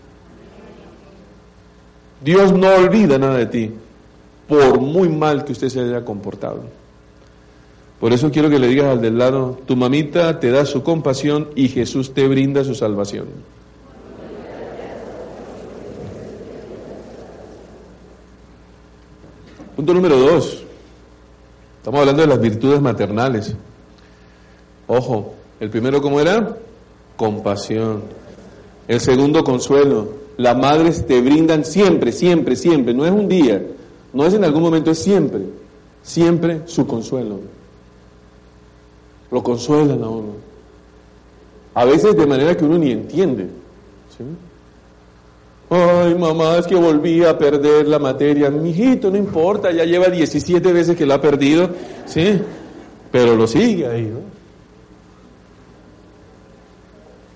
[2.21, 3.80] Dios no olvida nada de ti
[4.51, 6.63] por muy mal que usted se haya comportado.
[8.01, 11.51] Por eso quiero que le digas al del lado, tu mamita te da su compasión
[11.55, 13.27] y Jesús te brinda su salvación.
[19.73, 20.63] Punto número dos.
[21.77, 23.55] Estamos hablando de las virtudes maternales.
[24.85, 26.57] Ojo, el primero cómo era?
[27.15, 28.03] Compasión.
[28.85, 30.09] El segundo consuelo.
[30.35, 32.93] Las madres te brindan siempre, siempre, siempre.
[32.93, 33.61] No es un día,
[34.13, 35.41] no es en algún momento, es siempre,
[36.03, 37.39] siempre su consuelo.
[39.31, 40.33] Lo consuelan a uno.
[41.73, 43.47] A veces de manera que uno ni entiende.
[45.69, 48.49] Ay, mamá, es que volví a perder la materia.
[48.49, 51.69] Mijito, no importa, ya lleva 17 veces que la ha perdido,
[52.05, 52.41] ¿sí?
[53.09, 54.19] Pero lo sigue ahí, ¿no?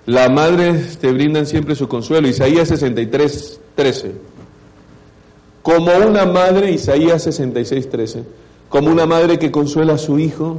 [0.04, 2.28] La madre te brindan siempre su consuelo.
[2.28, 4.35] Isaías 63, 13
[5.66, 8.22] como una madre, Isaías 66, 13,
[8.68, 10.58] como una madre que consuela a su hijo,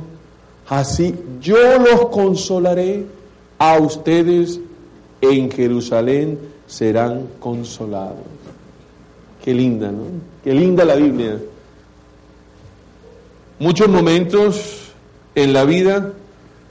[0.67, 3.05] así yo los consolaré
[3.57, 4.59] a ustedes
[5.21, 8.17] en Jerusalén serán consolados.
[9.45, 10.03] Qué linda, ¿no?
[10.43, 11.39] Qué linda la Biblia.
[13.59, 14.91] Muchos momentos
[15.35, 16.11] en la vida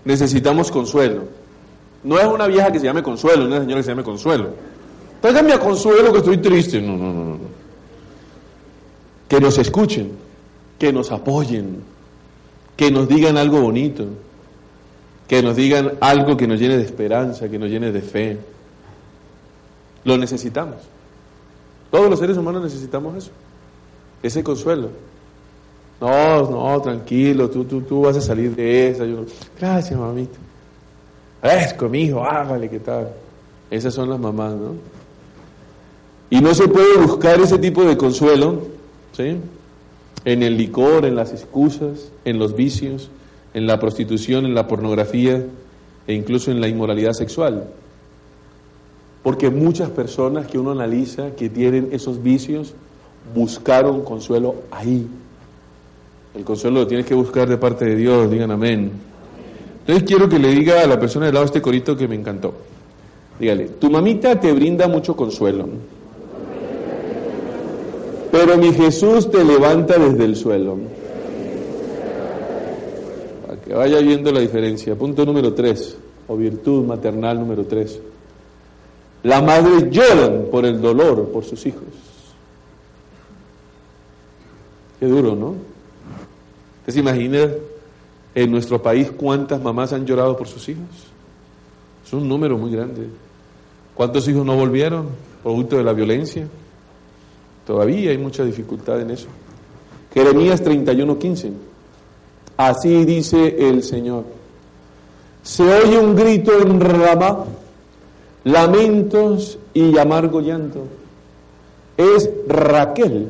[0.04, 1.22] necesitamos consuelo.
[2.04, 4.50] No es una vieja que se llame Consuelo, una señora que se llame Consuelo.
[5.22, 6.82] Tráigame a Consuelo que estoy triste.
[6.82, 7.25] No, no, no
[9.28, 10.12] que nos escuchen,
[10.78, 11.82] que nos apoyen,
[12.76, 14.06] que nos digan algo bonito,
[15.26, 18.38] que nos digan algo que nos llene de esperanza, que nos llene de fe.
[20.04, 20.76] Lo necesitamos.
[21.90, 23.30] Todos los seres humanos necesitamos eso,
[24.22, 24.90] ese consuelo.
[26.00, 29.04] No, no, tranquilo, tú, tú, tú vas a salir de esa.
[29.58, 30.38] Gracias, mamita.
[31.42, 33.12] Es conmigo, hágale, ¿qué tal?
[33.70, 34.74] Esas son las mamás, ¿no?
[36.28, 38.75] Y no se puede buscar ese tipo de consuelo
[39.12, 39.36] ¿sí?
[40.24, 43.10] En el licor, en las excusas, en los vicios,
[43.54, 45.44] en la prostitución, en la pornografía
[46.06, 47.68] e incluso en la inmoralidad sexual.
[49.22, 52.74] Porque muchas personas que uno analiza que tienen esos vicios
[53.34, 55.06] buscaron consuelo ahí.
[56.34, 58.92] El consuelo lo tienes que buscar de parte de Dios, digan amén.
[59.80, 62.54] Entonces quiero que le diga a la persona del lado este corito que me encantó.
[63.38, 65.68] Dígale, tu mamita te brinda mucho consuelo
[68.36, 70.76] Pero mi Jesús te levanta desde el suelo.
[73.46, 74.94] Para que vaya viendo la diferencia.
[74.94, 75.96] Punto número tres,
[76.28, 77.98] o virtud maternal número tres.
[79.22, 81.88] Las madres lloran por el dolor, por sus hijos.
[85.00, 85.54] Qué duro, ¿no?
[86.80, 87.48] ¿Usted se imagina
[88.34, 90.84] en nuestro país cuántas mamás han llorado por sus hijos?
[92.04, 93.08] Es un número muy grande.
[93.94, 95.06] ¿Cuántos hijos no volvieron
[95.42, 96.46] producto de la violencia?
[97.66, 99.26] Todavía hay mucha dificultad en eso.
[100.14, 101.52] Jeremías 31:15.
[102.56, 104.24] Así dice el Señor.
[105.42, 107.44] Se oye un grito en Ramá,
[108.44, 110.84] lamentos y amargo llanto.
[111.96, 113.28] Es Raquel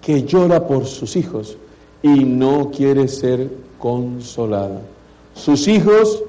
[0.00, 1.56] que llora por sus hijos
[2.02, 4.82] y no quiere ser consolada.
[5.34, 6.22] Sus hijos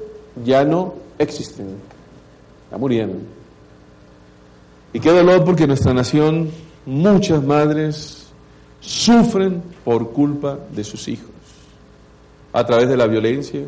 [0.45, 1.67] ya no existen,
[2.71, 3.19] ya murieron.
[4.93, 6.49] Y qué dolor porque nuestra nación,
[6.86, 8.28] muchas madres
[8.80, 11.30] sufren por culpa de sus hijos,
[12.52, 13.62] a través de la violencia,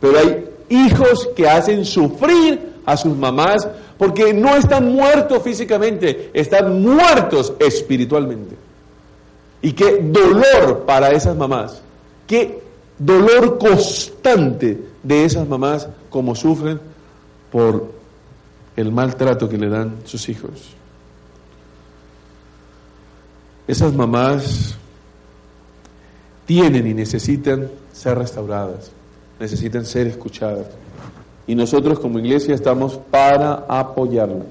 [0.00, 3.66] pero hay hijos que hacen sufrir a sus mamás
[3.98, 8.56] porque no están muertos físicamente, están muertos espiritualmente.
[9.62, 11.80] Y qué dolor para esas mamás,
[12.26, 12.60] qué
[12.98, 16.80] dolor constante de esas mamás como sufren
[17.50, 17.92] por
[18.76, 20.73] el maltrato que le dan sus hijos.
[23.66, 24.76] Esas mamás
[26.46, 28.90] tienen y necesitan ser restauradas,
[29.40, 30.66] necesitan ser escuchadas.
[31.46, 34.46] Y nosotros como iglesia estamos para apoyarlas.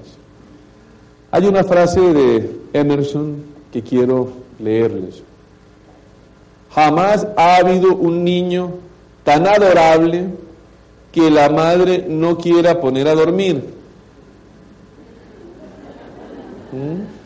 [1.30, 5.22] Hay una frase de Emerson que quiero leerles.
[6.72, 8.72] Jamás ha habido un niño
[9.22, 10.26] tan adorable
[11.12, 13.64] que la madre no quiera poner a dormir.
[16.72, 17.23] ¿Mm?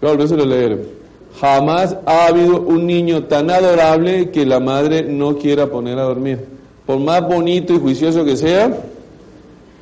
[0.00, 0.98] A a leer.
[1.40, 6.44] Jamás ha habido un niño tan adorable que la madre no quiera poner a dormir.
[6.86, 8.76] Por más bonito y juicioso que sea,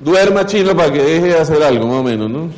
[0.00, 2.48] duerma chino para que deje de hacer algo, más o menos, ¿no?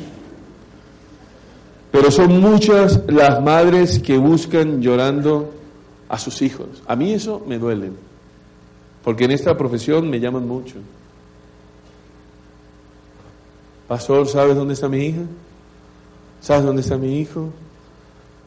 [1.91, 5.51] Pero son muchas las madres que buscan llorando
[6.07, 6.67] a sus hijos.
[6.87, 7.91] A mí eso me duele,
[9.03, 10.75] porque en esta profesión me llaman mucho.
[13.87, 15.21] Pastor, ¿sabes dónde está mi hija?
[16.41, 17.49] ¿Sabes dónde está mi hijo?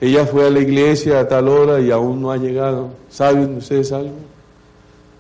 [0.01, 2.91] Ella fue a la iglesia a tal hora y aún no ha llegado.
[3.09, 4.17] ¿Saben ustedes algo?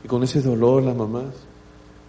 [0.05, 1.35] Y con ese dolor las mamás.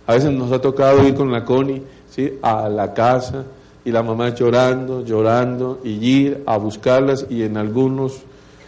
[0.07, 2.39] A veces nos ha tocado ir con la Connie ¿sí?
[2.41, 3.45] a la casa
[3.85, 8.21] y la mamá llorando, llorando y ir a buscarlas y en algunos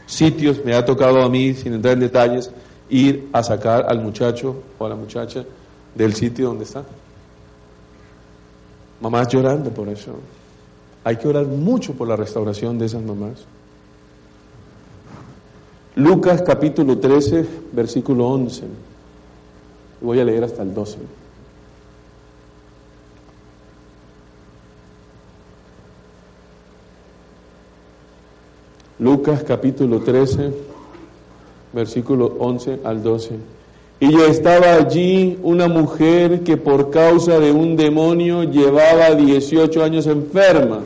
[0.05, 2.51] sitios me ha tocado a mí, sin entrar en detalles,
[2.89, 5.43] ir a sacar al muchacho o a la muchacha
[5.95, 6.83] del sitio donde está.
[9.01, 10.15] Mamás llorando por eso.
[11.05, 13.45] Hay que orar mucho por la restauración de esas mamás.
[15.95, 18.63] Lucas capítulo 13, versículo 11.
[20.01, 20.97] Voy a leer hasta el 12.
[28.97, 30.53] Lucas capítulo 13,
[31.71, 33.35] versículo 11 al 12.
[33.99, 40.07] Y ya estaba allí una mujer que por causa de un demonio llevaba 18 años
[40.07, 40.81] enferma,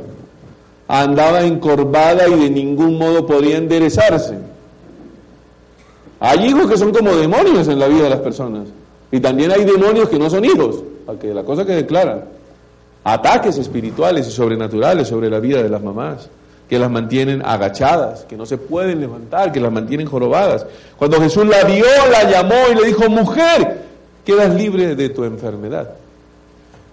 [0.90, 4.36] andaba encorvada y de ningún modo podía enderezarse.
[6.20, 8.68] Hay hijos que son como demonios en la vida de las personas.
[9.12, 12.26] Y también hay demonios que no son hijos, para que la cosa que declaran.
[13.04, 16.28] Ataques espirituales y sobrenaturales sobre la vida de las mamás
[16.68, 20.68] que las mantienen agachadas, que no se pueden levantar, que las mantienen jorobadas.
[20.98, 23.82] Cuando Jesús la vio, la llamó y le dijo, mujer,
[24.24, 25.92] quedas libre de tu enfermedad.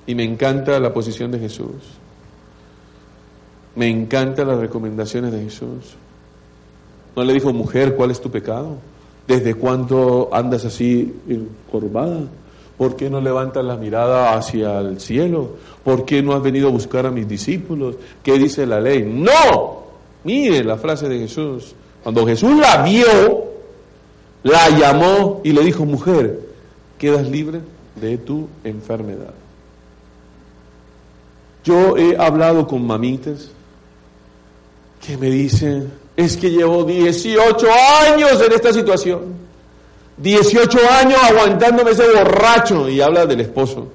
[0.07, 1.75] Y me encanta la posición de Jesús.
[3.77, 5.95] Me encantan las recomendaciones de Jesús.
[7.15, 8.77] No le dijo, mujer, ¿cuál es tu pecado?
[9.29, 12.21] ¿Desde cuándo andas así encorvada?
[12.77, 15.57] ¿Por qué no levantas la mirada hacia el cielo?
[15.85, 17.97] ¿Por qué no has venido a buscar a mis discípulos?
[18.23, 19.03] ¿Qué dice la ley?
[19.03, 19.85] No.
[20.25, 21.75] Mire la frase de Jesús.
[22.03, 23.45] Cuando Jesús la vio,
[24.43, 26.41] la llamó y le dijo, mujer,
[26.99, 27.61] quedas libre
[28.01, 29.35] de tu enfermedad.
[31.65, 33.51] Yo he hablado con mamitas
[35.05, 37.67] que me dicen, es que llevo 18
[38.09, 39.47] años en esta situación.
[40.17, 43.89] 18 años aguantándome ese borracho y habla del esposo.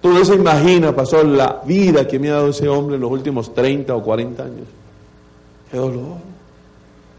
[0.00, 3.10] Tú no se imagina, pasó la vida que me ha dado ese hombre en los
[3.10, 4.66] últimos 30 o 40 años.
[5.70, 6.16] Qué dolor.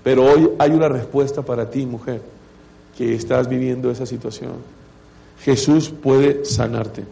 [0.03, 2.22] Pero hoy hay una respuesta para ti, mujer,
[2.95, 4.53] que estás viviendo esa situación.
[5.43, 7.03] Jesús puede sanarte.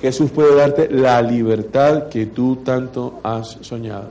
[0.00, 4.08] Jesús puede darte la libertad que tú tanto has soñado.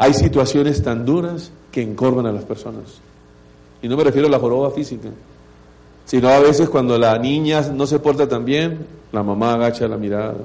[0.00, 3.02] Hay situaciones tan duras que encorvan a las personas.
[3.82, 5.10] Y no me refiero a la joroba física,
[6.06, 9.98] sino a veces cuando la niña no se porta tan bien, la mamá agacha la
[9.98, 10.36] mirada.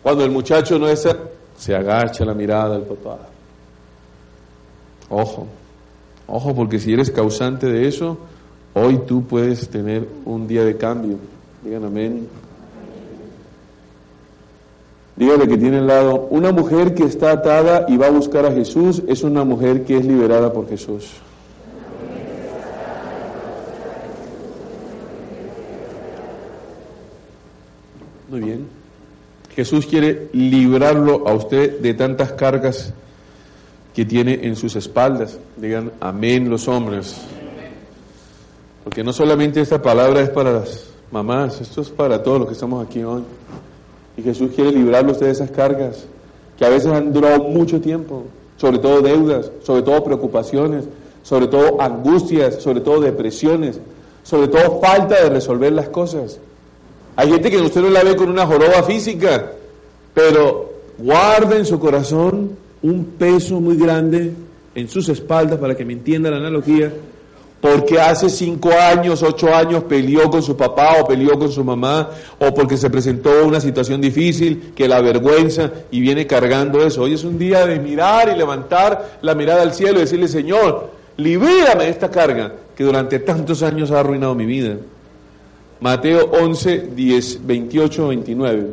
[0.00, 1.08] Cuando el muchacho no es,
[1.56, 3.18] se agacha la mirada al papá.
[5.10, 5.48] Ojo,
[6.28, 8.16] ojo, porque si eres causante de eso,
[8.74, 11.18] hoy tú puedes tener un día de cambio.
[11.64, 12.28] Digan amén.
[15.16, 18.52] Dígale que tiene al lado, una mujer que está atada y va a buscar a
[18.52, 21.10] Jesús es una mujer que es liberada por Jesús.
[28.28, 28.68] Muy bien.
[29.54, 32.92] Jesús quiere librarlo a usted de tantas cargas
[33.94, 35.38] que tiene en sus espaldas.
[35.56, 37.16] Digan amén los hombres.
[38.84, 42.52] Porque no solamente esta palabra es para las mamás, esto es para todos los que
[42.52, 43.22] estamos aquí hoy.
[44.16, 46.06] Y Jesús quiere librarlo a usted de esas cargas
[46.58, 48.24] que a veces han durado mucho tiempo,
[48.56, 50.84] sobre todo deudas, sobre todo preocupaciones,
[51.22, 53.78] sobre todo angustias, sobre todo depresiones,
[54.22, 56.38] sobre todo falta de resolver las cosas.
[57.16, 59.52] Hay gente que usted no la ve con una joroba física,
[60.14, 62.52] pero guarda en su corazón
[62.82, 64.32] un peso muy grande
[64.74, 66.92] en sus espaldas, para que me entienda la analogía,
[67.60, 72.10] porque hace cinco años, ocho años peleó con su papá o peleó con su mamá,
[72.38, 77.02] o porque se presentó una situación difícil que la avergüenza y viene cargando eso.
[77.02, 80.90] Hoy es un día de mirar y levantar la mirada al cielo y decirle, Señor,
[81.16, 84.76] libérame de esta carga que durante tantos años ha arruinado mi vida.
[85.80, 88.66] Mateo 11, 10, 28, 29.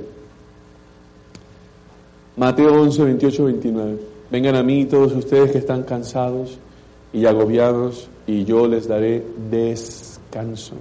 [2.36, 3.98] Mateo 11, 28, 29.
[4.30, 6.58] Vengan a mí todos ustedes que están cansados
[7.14, 10.76] y agobiados, y yo les daré descanso.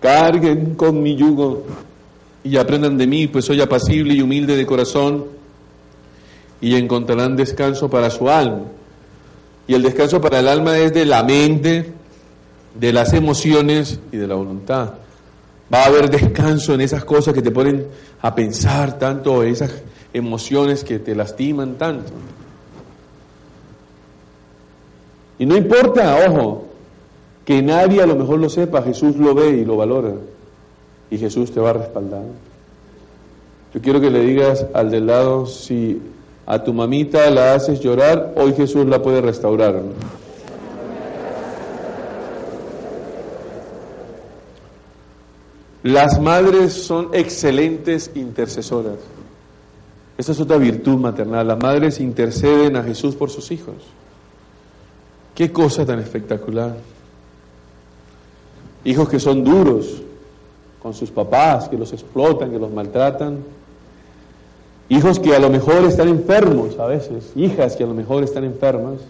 [0.00, 1.64] Carguen con mi yugo
[2.42, 5.26] y aprendan de mí, pues soy apacible y humilde de corazón,
[6.60, 8.64] y encontrarán descanso para su alma.
[9.66, 11.92] Y el descanso para el alma es de la mente,
[12.78, 14.94] de las emociones y de la voluntad.
[15.72, 17.86] Va a haber descanso en esas cosas que te ponen
[18.20, 19.82] a pensar tanto, esas
[20.12, 22.12] emociones que te lastiman tanto.
[25.38, 26.64] Y no importa, ojo,
[27.44, 30.12] que nadie a lo mejor lo sepa, Jesús lo ve y lo valora.
[31.10, 32.22] Y Jesús te va a respaldar.
[33.74, 36.00] Yo quiero que le digas al del lado, si
[36.46, 39.82] a tu mamita la haces llorar, hoy Jesús la puede restaurar.
[45.82, 48.96] Las madres son excelentes intercesoras.
[50.16, 51.46] Esa es otra virtud maternal.
[51.46, 53.74] Las madres interceden a Jesús por sus hijos.
[55.34, 56.76] Qué cosa tan espectacular.
[58.84, 60.02] Hijos que son duros
[60.82, 63.38] con sus papás, que los explotan, que los maltratan.
[64.90, 67.32] Hijos que a lo mejor están enfermos a veces.
[67.34, 69.00] Hijas que a lo mejor están enfermas.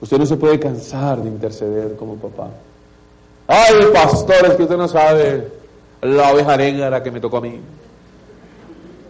[0.00, 2.50] Usted no se puede cansar de interceder como papá.
[3.46, 5.48] Ay, pastor, es que usted no sabe
[6.02, 7.60] la oveja negra que me tocó a mí.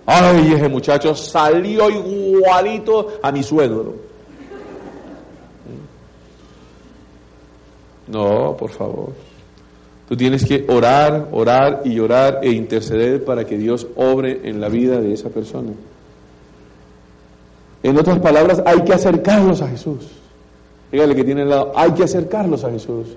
[0.07, 4.04] Ay, ese muchacho salió igualito a mi suegro.
[8.09, 9.13] No, por favor.
[10.09, 14.69] Tú tienes que orar, orar y orar e interceder para que Dios obre en la
[14.69, 15.73] vida de esa persona.
[17.83, 20.07] En otras palabras, hay que acercarlos a Jesús.
[20.93, 23.09] Dígale que tiene al lado, hay que acercarlos a Jesús.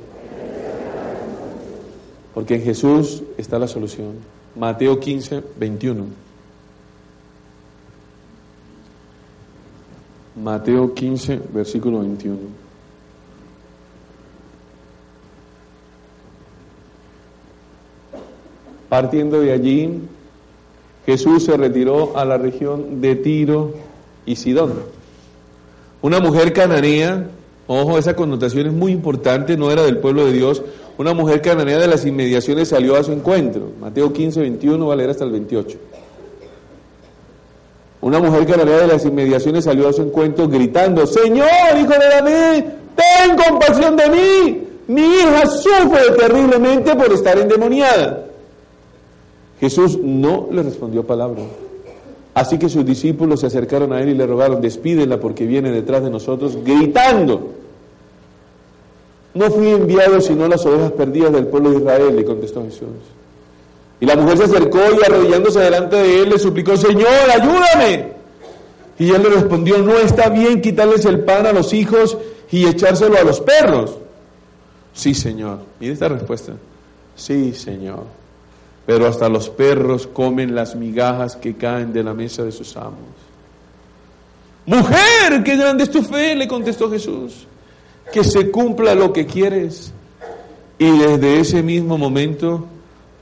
[2.34, 4.14] Porque en Jesús está la solución.
[4.56, 6.06] Mateo 15, 21.
[10.42, 12.67] Mateo 15, versículo 21.
[18.98, 19.94] Partiendo de allí,
[21.06, 23.76] Jesús se retiró a la región de Tiro
[24.26, 24.74] y Sidón.
[26.02, 27.28] Una mujer cananea,
[27.68, 30.64] ojo, esa connotación es muy importante, no era del pueblo de Dios,
[30.98, 33.70] una mujer cananea de las inmediaciones salió a su encuentro.
[33.80, 35.78] Mateo 15, 21, va a leer hasta el 28.
[38.02, 41.48] Una mujer cananea de las inmediaciones salió a su encuentro gritando, Señor,
[41.80, 44.68] hijo de David, ten compasión de mí.
[44.88, 48.24] Mi hija sufre terriblemente por estar endemoniada.
[49.60, 51.42] Jesús no le respondió palabra.
[52.34, 56.04] Así que sus discípulos se acercaron a él y le rogaron, despídela porque viene detrás
[56.04, 57.54] de nosotros gritando.
[59.34, 62.88] No fui enviado sino las ovejas perdidas del pueblo de Israel, le contestó Jesús.
[64.00, 68.12] Y la mujer se acercó y arrodillándose delante de él le suplicó, Señor, ayúdame.
[69.00, 72.18] Y él le respondió, no está bien quitarles el pan a los hijos
[72.52, 73.98] y echárselo a los perros.
[74.94, 75.60] Sí, Señor.
[75.80, 76.54] Mire esta respuesta.
[77.16, 78.04] Sí, Señor
[78.88, 82.96] pero hasta los perros comen las migajas que caen de la mesa de sus amos.
[84.66, 87.46] Mujer, qué grande es tu fe, le contestó Jesús.
[88.14, 89.92] Que se cumpla lo que quieres.
[90.80, 92.66] Y desde ese mismo momento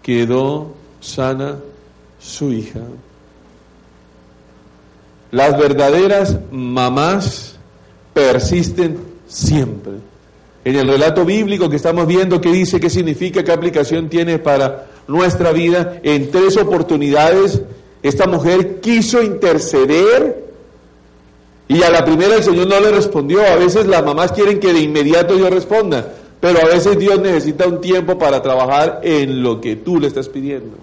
[0.04, 0.68] quedó
[1.00, 1.56] sana
[2.20, 2.82] su hija.
[5.32, 7.58] Las verdaderas mamás
[8.14, 9.94] persisten siempre.
[10.64, 12.80] En el relato bíblico que estamos viendo, ¿qué dice?
[12.80, 13.44] ¿Qué significa?
[13.44, 16.00] ¿Qué aplicación tiene para nuestra vida?
[16.04, 17.62] En tres oportunidades,
[18.04, 20.46] esta mujer quiso interceder
[21.68, 23.42] y a la primera el Señor no le respondió.
[23.42, 27.68] A veces las mamás quieren que de inmediato Dios responda, pero a veces Dios necesita
[27.68, 30.78] un tiempo para trabajar en lo que tú le estás pidiendo.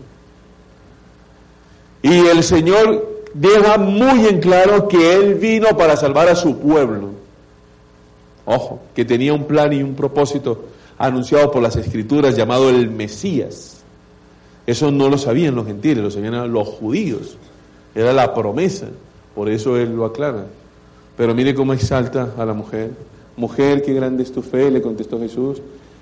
[2.03, 7.11] Y el Señor deja muy en claro que Él vino para salvar a su pueblo.
[8.45, 10.65] Ojo, que tenía un plan y un propósito
[10.99, 13.82] anunciado por las Escrituras llamado el Mesías.
[14.67, 17.37] Eso no lo sabían los gentiles, lo sabían los judíos.
[17.95, 18.87] Era la promesa,
[19.35, 20.47] por eso Él lo aclara.
[21.17, 22.91] Pero mire cómo exalta a la mujer.
[23.37, 25.61] Mujer, qué grande es tu fe, le contestó Jesús.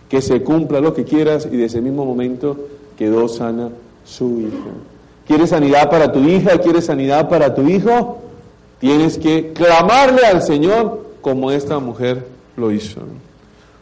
[0.09, 2.57] Que se cumpla lo que quieras y de ese mismo momento
[2.97, 3.71] quedó sana
[4.05, 4.71] su hijo.
[5.27, 6.59] ¿Quieres sanidad para tu hija?
[6.59, 8.19] ¿Quieres sanidad para tu hijo?
[8.81, 13.01] Tienes que clamarle al Señor como esta mujer lo hizo.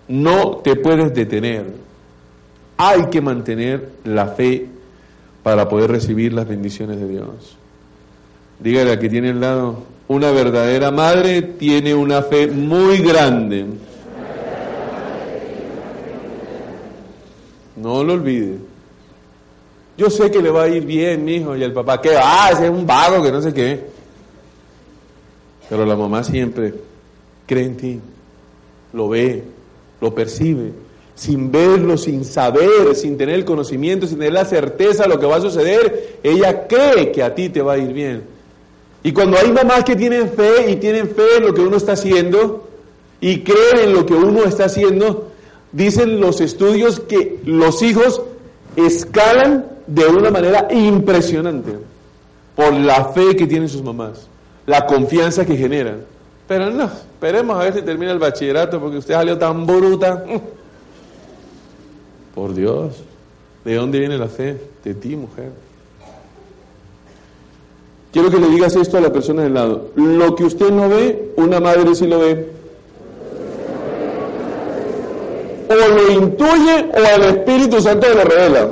[0.08, 1.87] No te puedes detener.
[2.78, 4.66] Hay que mantener la fe
[5.42, 7.56] para poder recibir las bendiciones de Dios.
[8.60, 13.66] Dígale a que tiene al lado, una verdadera madre tiene una fe muy grande.
[17.76, 18.58] No lo olvide.
[19.96, 22.50] Yo sé que le va a ir bien, mi hijo, y el papá, que ah,
[22.52, 23.84] ese es un vago, que no sé qué.
[25.68, 26.72] Pero la mamá siempre
[27.46, 28.00] cree en ti,
[28.92, 29.42] lo ve,
[30.00, 30.72] lo percibe,
[31.18, 35.26] sin verlo, sin saber, sin tener el conocimiento, sin tener la certeza de lo que
[35.26, 38.22] va a suceder, ella cree que a ti te va a ir bien.
[39.02, 41.92] Y cuando hay mamás que tienen fe y tienen fe en lo que uno está
[41.92, 42.68] haciendo
[43.20, 45.32] y creen en lo que uno está haciendo,
[45.72, 48.22] dicen los estudios que los hijos
[48.76, 51.72] escalan de una manera impresionante
[52.54, 54.28] por la fe que tienen sus mamás,
[54.66, 56.04] la confianza que generan.
[56.46, 60.24] Pero no, esperemos a ver si termina el bachillerato porque usted salió tan bruta.
[62.38, 62.92] Por Dios,
[63.64, 64.56] ¿de dónde viene la fe?
[64.84, 65.50] De ti, mujer.
[68.12, 69.90] Quiero que le digas esto a la persona del lado.
[69.96, 72.48] Lo que usted no ve, una madre sí lo ve.
[75.68, 78.68] O lo intuye o el Espíritu Santo lo revela.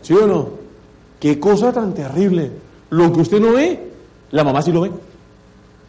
[0.00, 0.48] ¿Sí o no?
[1.20, 2.50] Qué cosa tan terrible.
[2.88, 3.78] Lo que usted no ve,
[4.30, 4.90] la mamá sí lo ve.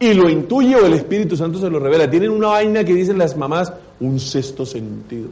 [0.01, 2.09] Y lo intuye o el Espíritu Santo se lo revela.
[2.09, 5.29] Tienen una vaina que dicen las mamás, un sexto sentido.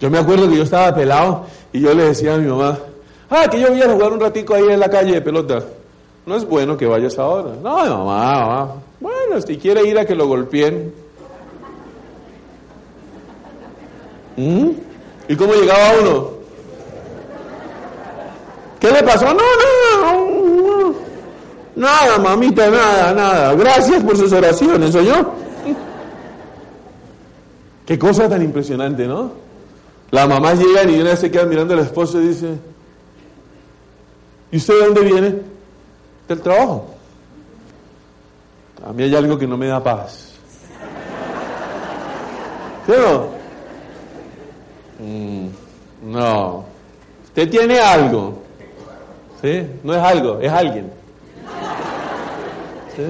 [0.00, 2.78] Yo me acuerdo que yo estaba pelado y yo le decía a mi mamá,
[3.30, 5.62] ah, que yo voy a jugar un ratico ahí en la calle de pelota.
[6.26, 7.52] No es bueno que vayas ahora.
[7.62, 8.74] No, mamá, mamá.
[9.00, 10.92] Bueno, si quiere ir a que lo golpeen.
[14.36, 14.70] ¿Mm?
[15.28, 16.30] ¿Y cómo llegaba uno?
[18.80, 19.26] ¿Qué le pasó?
[19.26, 20.94] No, no, no.
[21.76, 23.54] Nada, mamita, nada, nada.
[23.54, 25.45] Gracias por sus oraciones, ¿soy yo?
[27.86, 29.30] Qué cosa tan impresionante, ¿no?
[30.10, 32.58] Las mamás llegan y una se queda mirando al esposo y dice,
[34.50, 35.34] ¿y usted de dónde viene?
[36.28, 36.90] Del trabajo.
[38.84, 40.34] A mí hay algo que no me da paz.
[42.86, 43.36] ¿Sí o no?
[45.06, 45.48] Mm,
[46.12, 46.64] no.
[47.24, 48.42] Usted tiene algo.
[49.42, 49.66] ¿Sí?
[49.84, 50.90] No es algo, es alguien.
[52.96, 53.02] ¿Sí?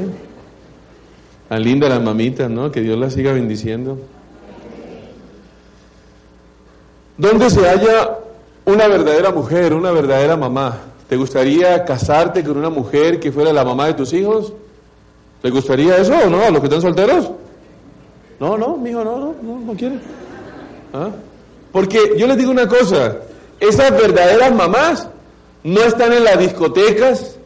[1.49, 2.70] Tan linda las mamitas, ¿no?
[2.70, 3.99] Que Dios las siga bendiciendo.
[7.19, 8.19] ¿Dónde se halla
[8.67, 10.77] una verdadera mujer, una verdadera mamá?
[11.09, 14.53] ¿Te gustaría casarte con una mujer que fuera la mamá de tus hijos?
[15.41, 16.43] ¿Te gustaría eso o no?
[16.43, 17.31] ¿A los que están solteros?
[18.39, 19.99] No, no, mijo, no, no, no, no quiere.
[20.93, 21.09] ¿Ah?
[21.73, 23.17] Porque yo les digo una cosa,
[23.61, 25.09] esas verdaderas mamás
[25.62, 27.37] no están en las discotecas,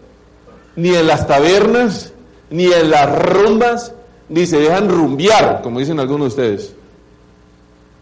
[0.75, 2.12] ni en las tabernas,
[2.49, 3.93] ni en las rumbas,
[4.29, 6.75] ni se dejan rumbear, como dicen algunos de ustedes.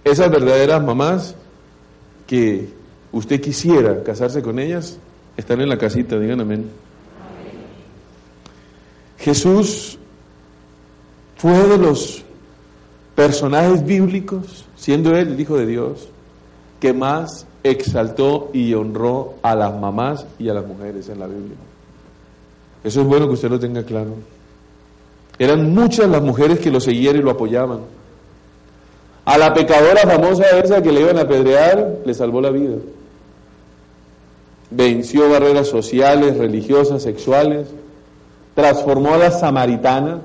[0.04, 1.34] Esas verdaderas mamás
[2.28, 2.68] que
[3.10, 4.98] usted quisiera casarse con ellas,
[5.36, 6.70] están en la casita, digan amén.
[9.18, 9.98] Jesús
[11.36, 12.22] fue de los
[13.16, 16.08] personajes bíblicos, siendo él el Hijo de Dios,
[16.78, 21.56] que más exaltó y honró a las mamás y a las mujeres en la Biblia.
[22.84, 24.14] Eso es bueno que usted lo tenga claro.
[25.38, 27.80] Eran muchas las mujeres que lo seguían y lo apoyaban.
[29.28, 32.76] A la pecadora famosa esa que le iban a apedrear, le salvó la vida.
[34.70, 37.68] venció barreras sociales, religiosas, sexuales,
[38.54, 40.22] transformó a la samaritana,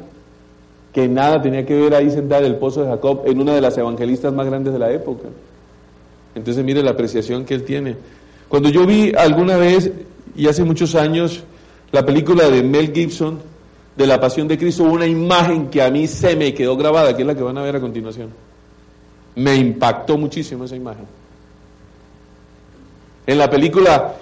[0.93, 3.59] que nada tenía que ver ahí sentada en el pozo de Jacob, en una de
[3.59, 5.27] las evangelistas más grandes de la época.
[6.33, 7.97] Entonces mire la apreciación que él tiene.
[8.47, 9.91] Cuando yo vi alguna vez,
[10.33, 11.43] y hace muchos años,
[11.91, 13.41] la película de Mel Gibson,
[13.97, 17.23] de la Pasión de Cristo, una imagen que a mí se me quedó grabada, que
[17.23, 18.52] es la que van a ver a continuación.
[19.35, 21.05] Me impactó muchísimo esa imagen.
[23.25, 24.15] En la película,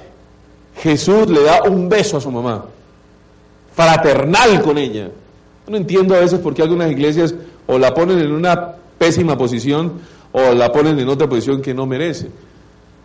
[0.78, 2.66] Jesús le da un beso a su mamá,
[3.74, 5.10] fraternal con ella.
[5.68, 7.34] No entiendo a veces por qué algunas iglesias
[7.68, 9.94] o la ponen en una pésima posición
[10.32, 12.30] o la ponen en otra posición que no merece.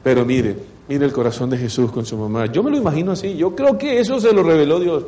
[0.03, 0.57] Pero mire,
[0.89, 2.47] mire el corazón de Jesús con su mamá.
[2.47, 3.37] Yo me lo imagino así.
[3.37, 5.05] Yo creo que eso se lo reveló Dios.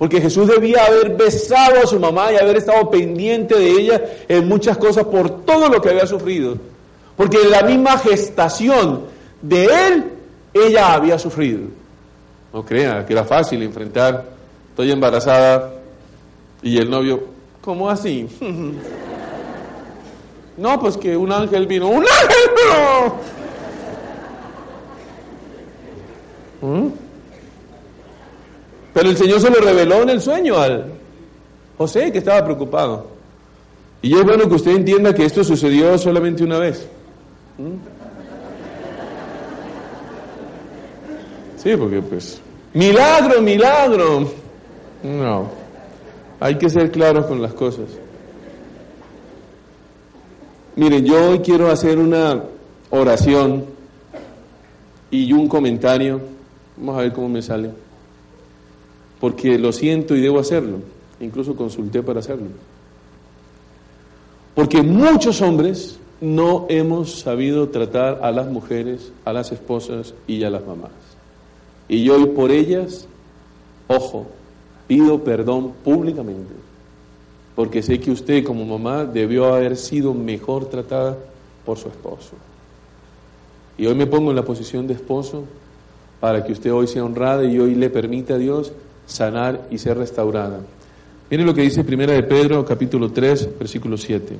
[0.00, 4.48] Porque Jesús debía haber besado a su mamá y haber estado pendiente de ella en
[4.48, 6.56] muchas cosas por todo lo que había sufrido.
[7.18, 9.02] Porque en la misma gestación
[9.42, 10.04] de él,
[10.54, 11.64] ella había sufrido.
[12.50, 14.24] No crea que era fácil enfrentar,
[14.70, 15.74] estoy embarazada
[16.62, 17.22] y el novio,
[17.60, 18.26] ¿cómo así?
[20.56, 21.88] No, pues que un ángel vino.
[21.88, 23.12] ¡Un ángel!
[26.60, 27.09] ¿Mm?
[28.92, 30.92] Pero el Señor se lo reveló en el sueño al
[31.78, 33.06] José, que estaba preocupado.
[34.02, 36.86] Y es bueno que usted entienda que esto sucedió solamente una vez.
[37.58, 38.00] ¿Mm?
[41.62, 42.40] Sí, porque pues,
[42.72, 44.30] milagro, milagro.
[45.02, 45.48] No,
[46.40, 47.86] hay que ser claros con las cosas.
[50.76, 52.42] Miren, yo hoy quiero hacer una
[52.88, 53.66] oración
[55.10, 56.20] y un comentario.
[56.78, 57.70] Vamos a ver cómo me sale.
[59.20, 60.78] Porque lo siento y debo hacerlo.
[61.20, 62.46] Incluso consulté para hacerlo.
[64.54, 70.50] Porque muchos hombres no hemos sabido tratar a las mujeres, a las esposas y a
[70.50, 70.90] las mamás.
[71.88, 73.06] Y yo hoy por ellas,
[73.88, 74.26] ojo,
[74.86, 76.70] pido perdón públicamente
[77.60, 81.18] porque sé que usted como mamá debió haber sido mejor tratada
[81.66, 82.30] por su esposo.
[83.76, 85.44] Y hoy me pongo en la posición de esposo
[86.20, 88.72] para que usted hoy sea honrada y hoy le permita a Dios
[89.10, 90.60] sanar y ser restaurada.
[91.30, 94.36] Miren lo que dice Primera de Pedro, capítulo 3, versículo 7.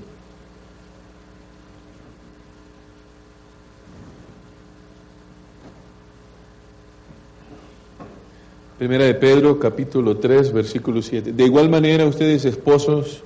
[8.79, 11.33] Primera de Pedro, capítulo 3, versículo 7.
[11.33, 13.23] De igual manera, ustedes esposos,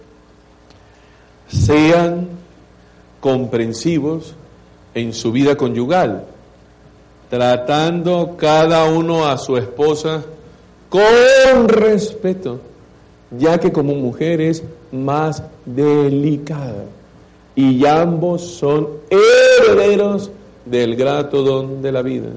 [1.49, 2.29] sean
[3.21, 4.35] comprensivos
[4.95, 6.25] en su vida conyugal,
[7.31, 10.25] tratando cada uno a su esposa
[10.95, 12.61] con respeto,
[13.37, 16.85] ya que como mujer es más delicada
[17.57, 20.31] y ambos son herederos
[20.65, 22.29] del grato don de la vida.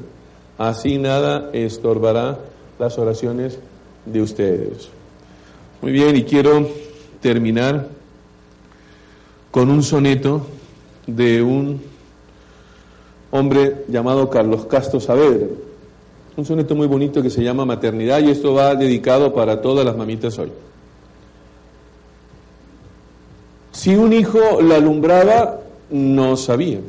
[0.58, 2.40] Así nada estorbará
[2.80, 3.60] las oraciones
[4.08, 4.90] de ustedes.
[5.84, 6.68] Muy bien, y quiero
[7.22, 7.90] terminar
[9.52, 10.48] con un soneto
[11.06, 11.80] de un
[13.30, 15.67] hombre llamado Carlos Castro Saavedra.
[16.38, 19.98] Un soneto muy bonito que se llama Maternidad y esto va dedicado para todas las
[19.98, 20.52] mamitas hoy.
[23.72, 26.80] Si un hijo la alumbraba, no sabía.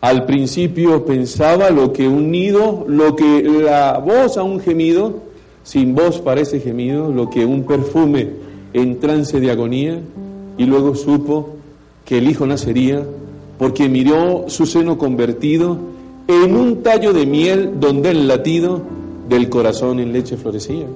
[0.00, 5.22] Al principio pensaba lo que un nido, lo que la voz a un gemido,
[5.64, 8.28] sin voz parece gemido, lo que un perfume
[8.74, 10.00] en trance de agonía,
[10.56, 11.56] y luego supo
[12.04, 13.04] que el hijo nacería
[13.58, 15.97] porque miró su seno convertido
[16.28, 18.82] en un tallo de miel donde el latido
[19.28, 20.86] del corazón en leche florecía.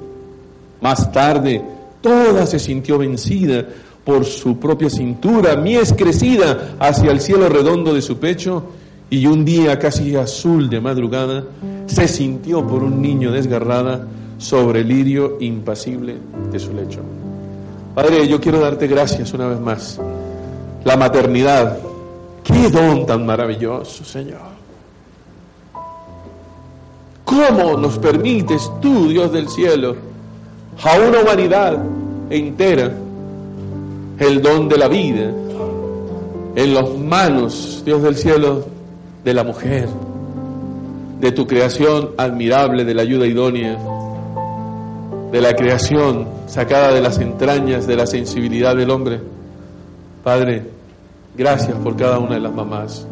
[0.83, 1.63] Más tarde,
[2.03, 3.67] toda se sintió vencida
[4.05, 8.63] por su propia cintura, mies crecida hacia el cielo redondo de su pecho,
[9.09, 11.45] y un día casi azul de madrugada
[11.87, 14.07] se sintió por un niño desgarrada
[14.39, 16.17] sobre el lirio impasible
[16.51, 17.01] de su lecho.
[17.95, 20.01] Padre, yo quiero darte gracias una vez más.
[20.85, 21.79] La maternidad,
[22.43, 24.52] qué don tan maravilloso, Señor.
[27.33, 29.97] ¿Cómo nos permites tú, Dios del cielo,
[30.83, 31.83] a una humanidad
[32.29, 32.93] entera,
[34.19, 35.33] el don de la vida,
[36.55, 38.67] en las manos, Dios del cielo,
[39.25, 39.89] de la mujer,
[41.21, 43.79] de tu creación admirable, de la ayuda idónea,
[45.33, 49.21] de la creación sacada de las entrañas de la sensibilidad del hombre.
[50.23, 50.65] Padre,
[51.35, 53.07] gracias por cada una de las mamás.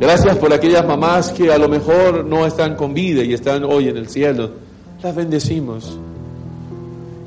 [0.00, 3.88] Gracias por aquellas mamás que a lo mejor no están con vida y están hoy
[3.88, 4.50] en el cielo.
[5.02, 5.98] Las bendecimos.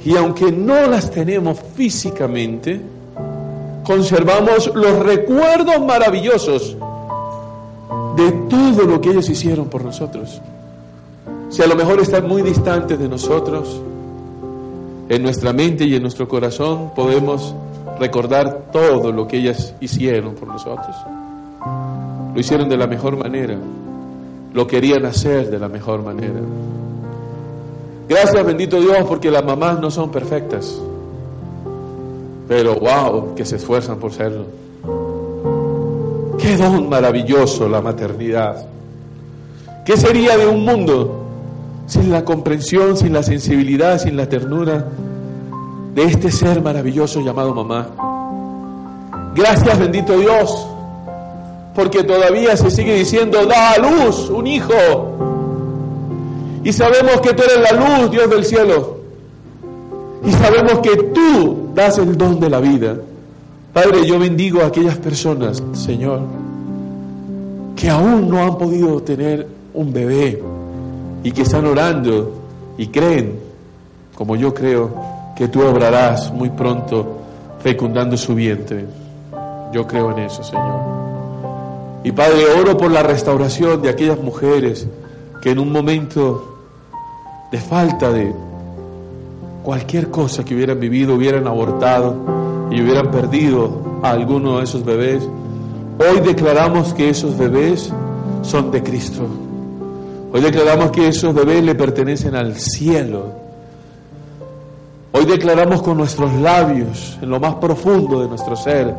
[0.04, 2.82] Y aunque no las tenemos físicamente,
[3.84, 6.76] conservamos los recuerdos maravillosos
[8.18, 10.42] de todo lo que ellos hicieron por nosotros.
[11.50, 13.80] si a lo mejor están muy distantes de nosotros,
[15.10, 17.54] en nuestra mente y en nuestro corazón podemos
[18.00, 20.96] recordar todo lo que ellas hicieron por nosotros.
[22.34, 23.58] Lo hicieron de la mejor manera,
[24.54, 26.40] lo querían hacer de la mejor manera.
[28.10, 30.80] Gracias bendito Dios porque las mamás no son perfectas,
[32.48, 34.46] pero wow, que se esfuerzan por serlo.
[36.38, 38.66] Qué don maravilloso la maternidad.
[39.86, 41.24] ¿Qué sería de un mundo
[41.86, 44.86] sin la comprensión, sin la sensibilidad, sin la ternura
[45.94, 47.88] de este ser maravilloso llamado mamá.
[49.36, 50.68] Gracias bendito Dios,
[51.76, 54.74] porque todavía se sigue diciendo, da a luz un hijo.
[56.64, 58.98] Y sabemos que tú eres la luz, Dios del cielo.
[60.26, 62.96] Y sabemos que tú das el don de la vida.
[63.74, 66.22] Padre, yo bendigo a aquellas personas, Señor,
[67.76, 70.42] que aún no han podido tener un bebé
[71.24, 72.32] y que están orando
[72.78, 73.40] y creen,
[74.14, 74.92] como yo creo,
[75.36, 77.18] que tú obrarás muy pronto
[77.60, 78.86] fecundando su vientre.
[79.74, 80.93] Yo creo en eso, Señor.
[82.04, 84.88] Y Padre, oro por la restauración de aquellas mujeres
[85.42, 86.58] que en un momento
[87.52, 88.34] de falta de
[89.64, 92.16] cualquier cosa que hubieran vivido, hubieran abortado
[92.70, 95.24] y hubieran perdido a alguno de esos bebés.
[95.98, 97.92] Hoy declaramos que esos bebés
[98.42, 99.26] son de Cristo.
[100.34, 103.28] Hoy declaramos que esos bebés le pertenecen al cielo.
[105.14, 108.94] Hoy declaramos con nuestros labios, en lo más profundo de nuestro ser,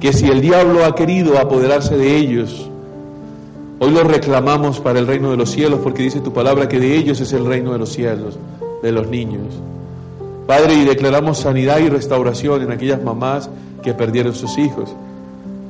[0.00, 2.68] que si el diablo ha querido apoderarse de ellos,
[3.78, 6.96] hoy los reclamamos para el reino de los cielos, porque dice tu palabra que de
[6.96, 8.38] ellos es el reino de los cielos,
[8.82, 9.60] de los niños.
[10.46, 13.50] Padre, y declaramos sanidad y restauración en aquellas mamás
[13.82, 14.90] que perdieron sus hijos.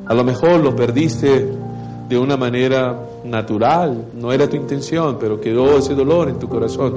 [0.07, 1.49] A lo mejor los perdiste
[2.09, 6.95] de una manera natural, no era tu intención, pero quedó ese dolor en tu corazón.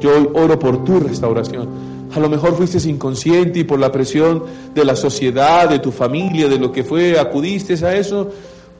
[0.00, 1.68] Yo hoy oro por tu restauración.
[2.14, 4.44] A lo mejor fuiste inconsciente y por la presión
[4.74, 8.30] de la sociedad, de tu familia, de lo que fue, acudiste a eso.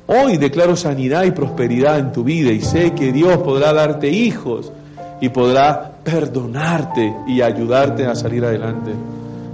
[0.06, 4.72] Hoy declaro sanidad y prosperidad en tu vida y sé que Dios podrá darte hijos
[5.20, 8.92] y podrá perdonarte y ayudarte a salir adelante.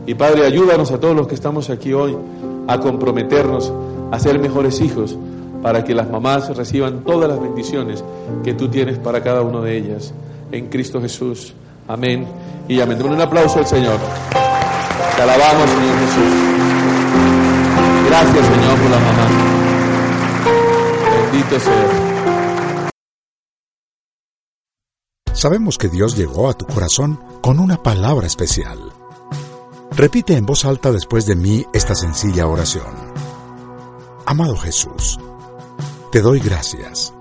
[0.06, 2.16] Y Padre, ayúdanos a todos los que estamos aquí hoy
[2.66, 3.72] a comprometernos
[4.10, 5.16] a ser mejores hijos
[5.62, 8.04] para que las mamás reciban todas las bendiciones
[8.44, 10.12] que tú tienes para cada uno de ellas.
[10.50, 11.54] En Cristo Jesús.
[11.88, 12.26] Amén.
[12.68, 12.98] Y amén.
[12.98, 13.98] Demos un aplauso al Señor.
[15.16, 16.52] Te alabamos, Señor Jesús.
[18.06, 19.28] Gracias, Señor, por la mamá.
[21.30, 22.12] Bendito sea.
[25.34, 28.78] Sabemos que Dios llegó a tu corazón con una palabra especial.
[29.90, 32.94] Repite en voz alta después de mí esta sencilla oración.
[34.24, 35.18] Amado Jesús,
[36.12, 37.12] te doy gracias.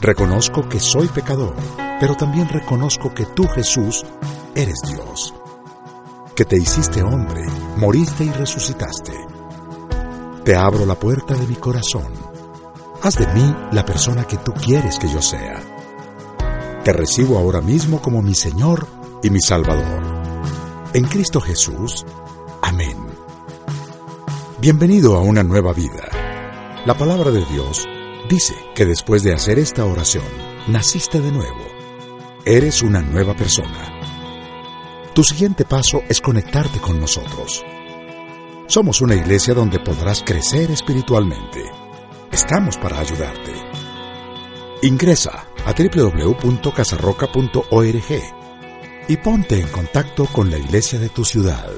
[0.00, 1.54] Reconozco que soy pecador,
[1.98, 4.04] pero también reconozco que tú, Jesús,
[4.54, 5.34] eres Dios.
[6.34, 7.44] Que te hiciste hombre,
[7.76, 9.12] moriste y resucitaste.
[10.44, 12.12] Te abro la puerta de mi corazón.
[13.02, 15.60] Haz de mí la persona que tú quieres que yo sea.
[16.84, 18.86] Te recibo ahora mismo como mi Señor
[19.22, 20.02] y mi Salvador.
[20.92, 22.04] En Cristo Jesús.
[22.62, 22.96] Amén.
[24.60, 26.08] Bienvenido a una nueva vida.
[26.84, 27.88] La palabra de Dios
[28.28, 30.24] dice que después de hacer esta oración,
[30.68, 31.75] naciste de nuevo.
[32.48, 33.98] Eres una nueva persona.
[35.12, 37.64] Tu siguiente paso es conectarte con nosotros.
[38.68, 41.64] Somos una iglesia donde podrás crecer espiritualmente.
[42.30, 43.52] Estamos para ayudarte.
[44.82, 48.22] Ingresa a www.casarroca.org
[49.08, 51.72] y ponte en contacto con la iglesia de tu ciudad.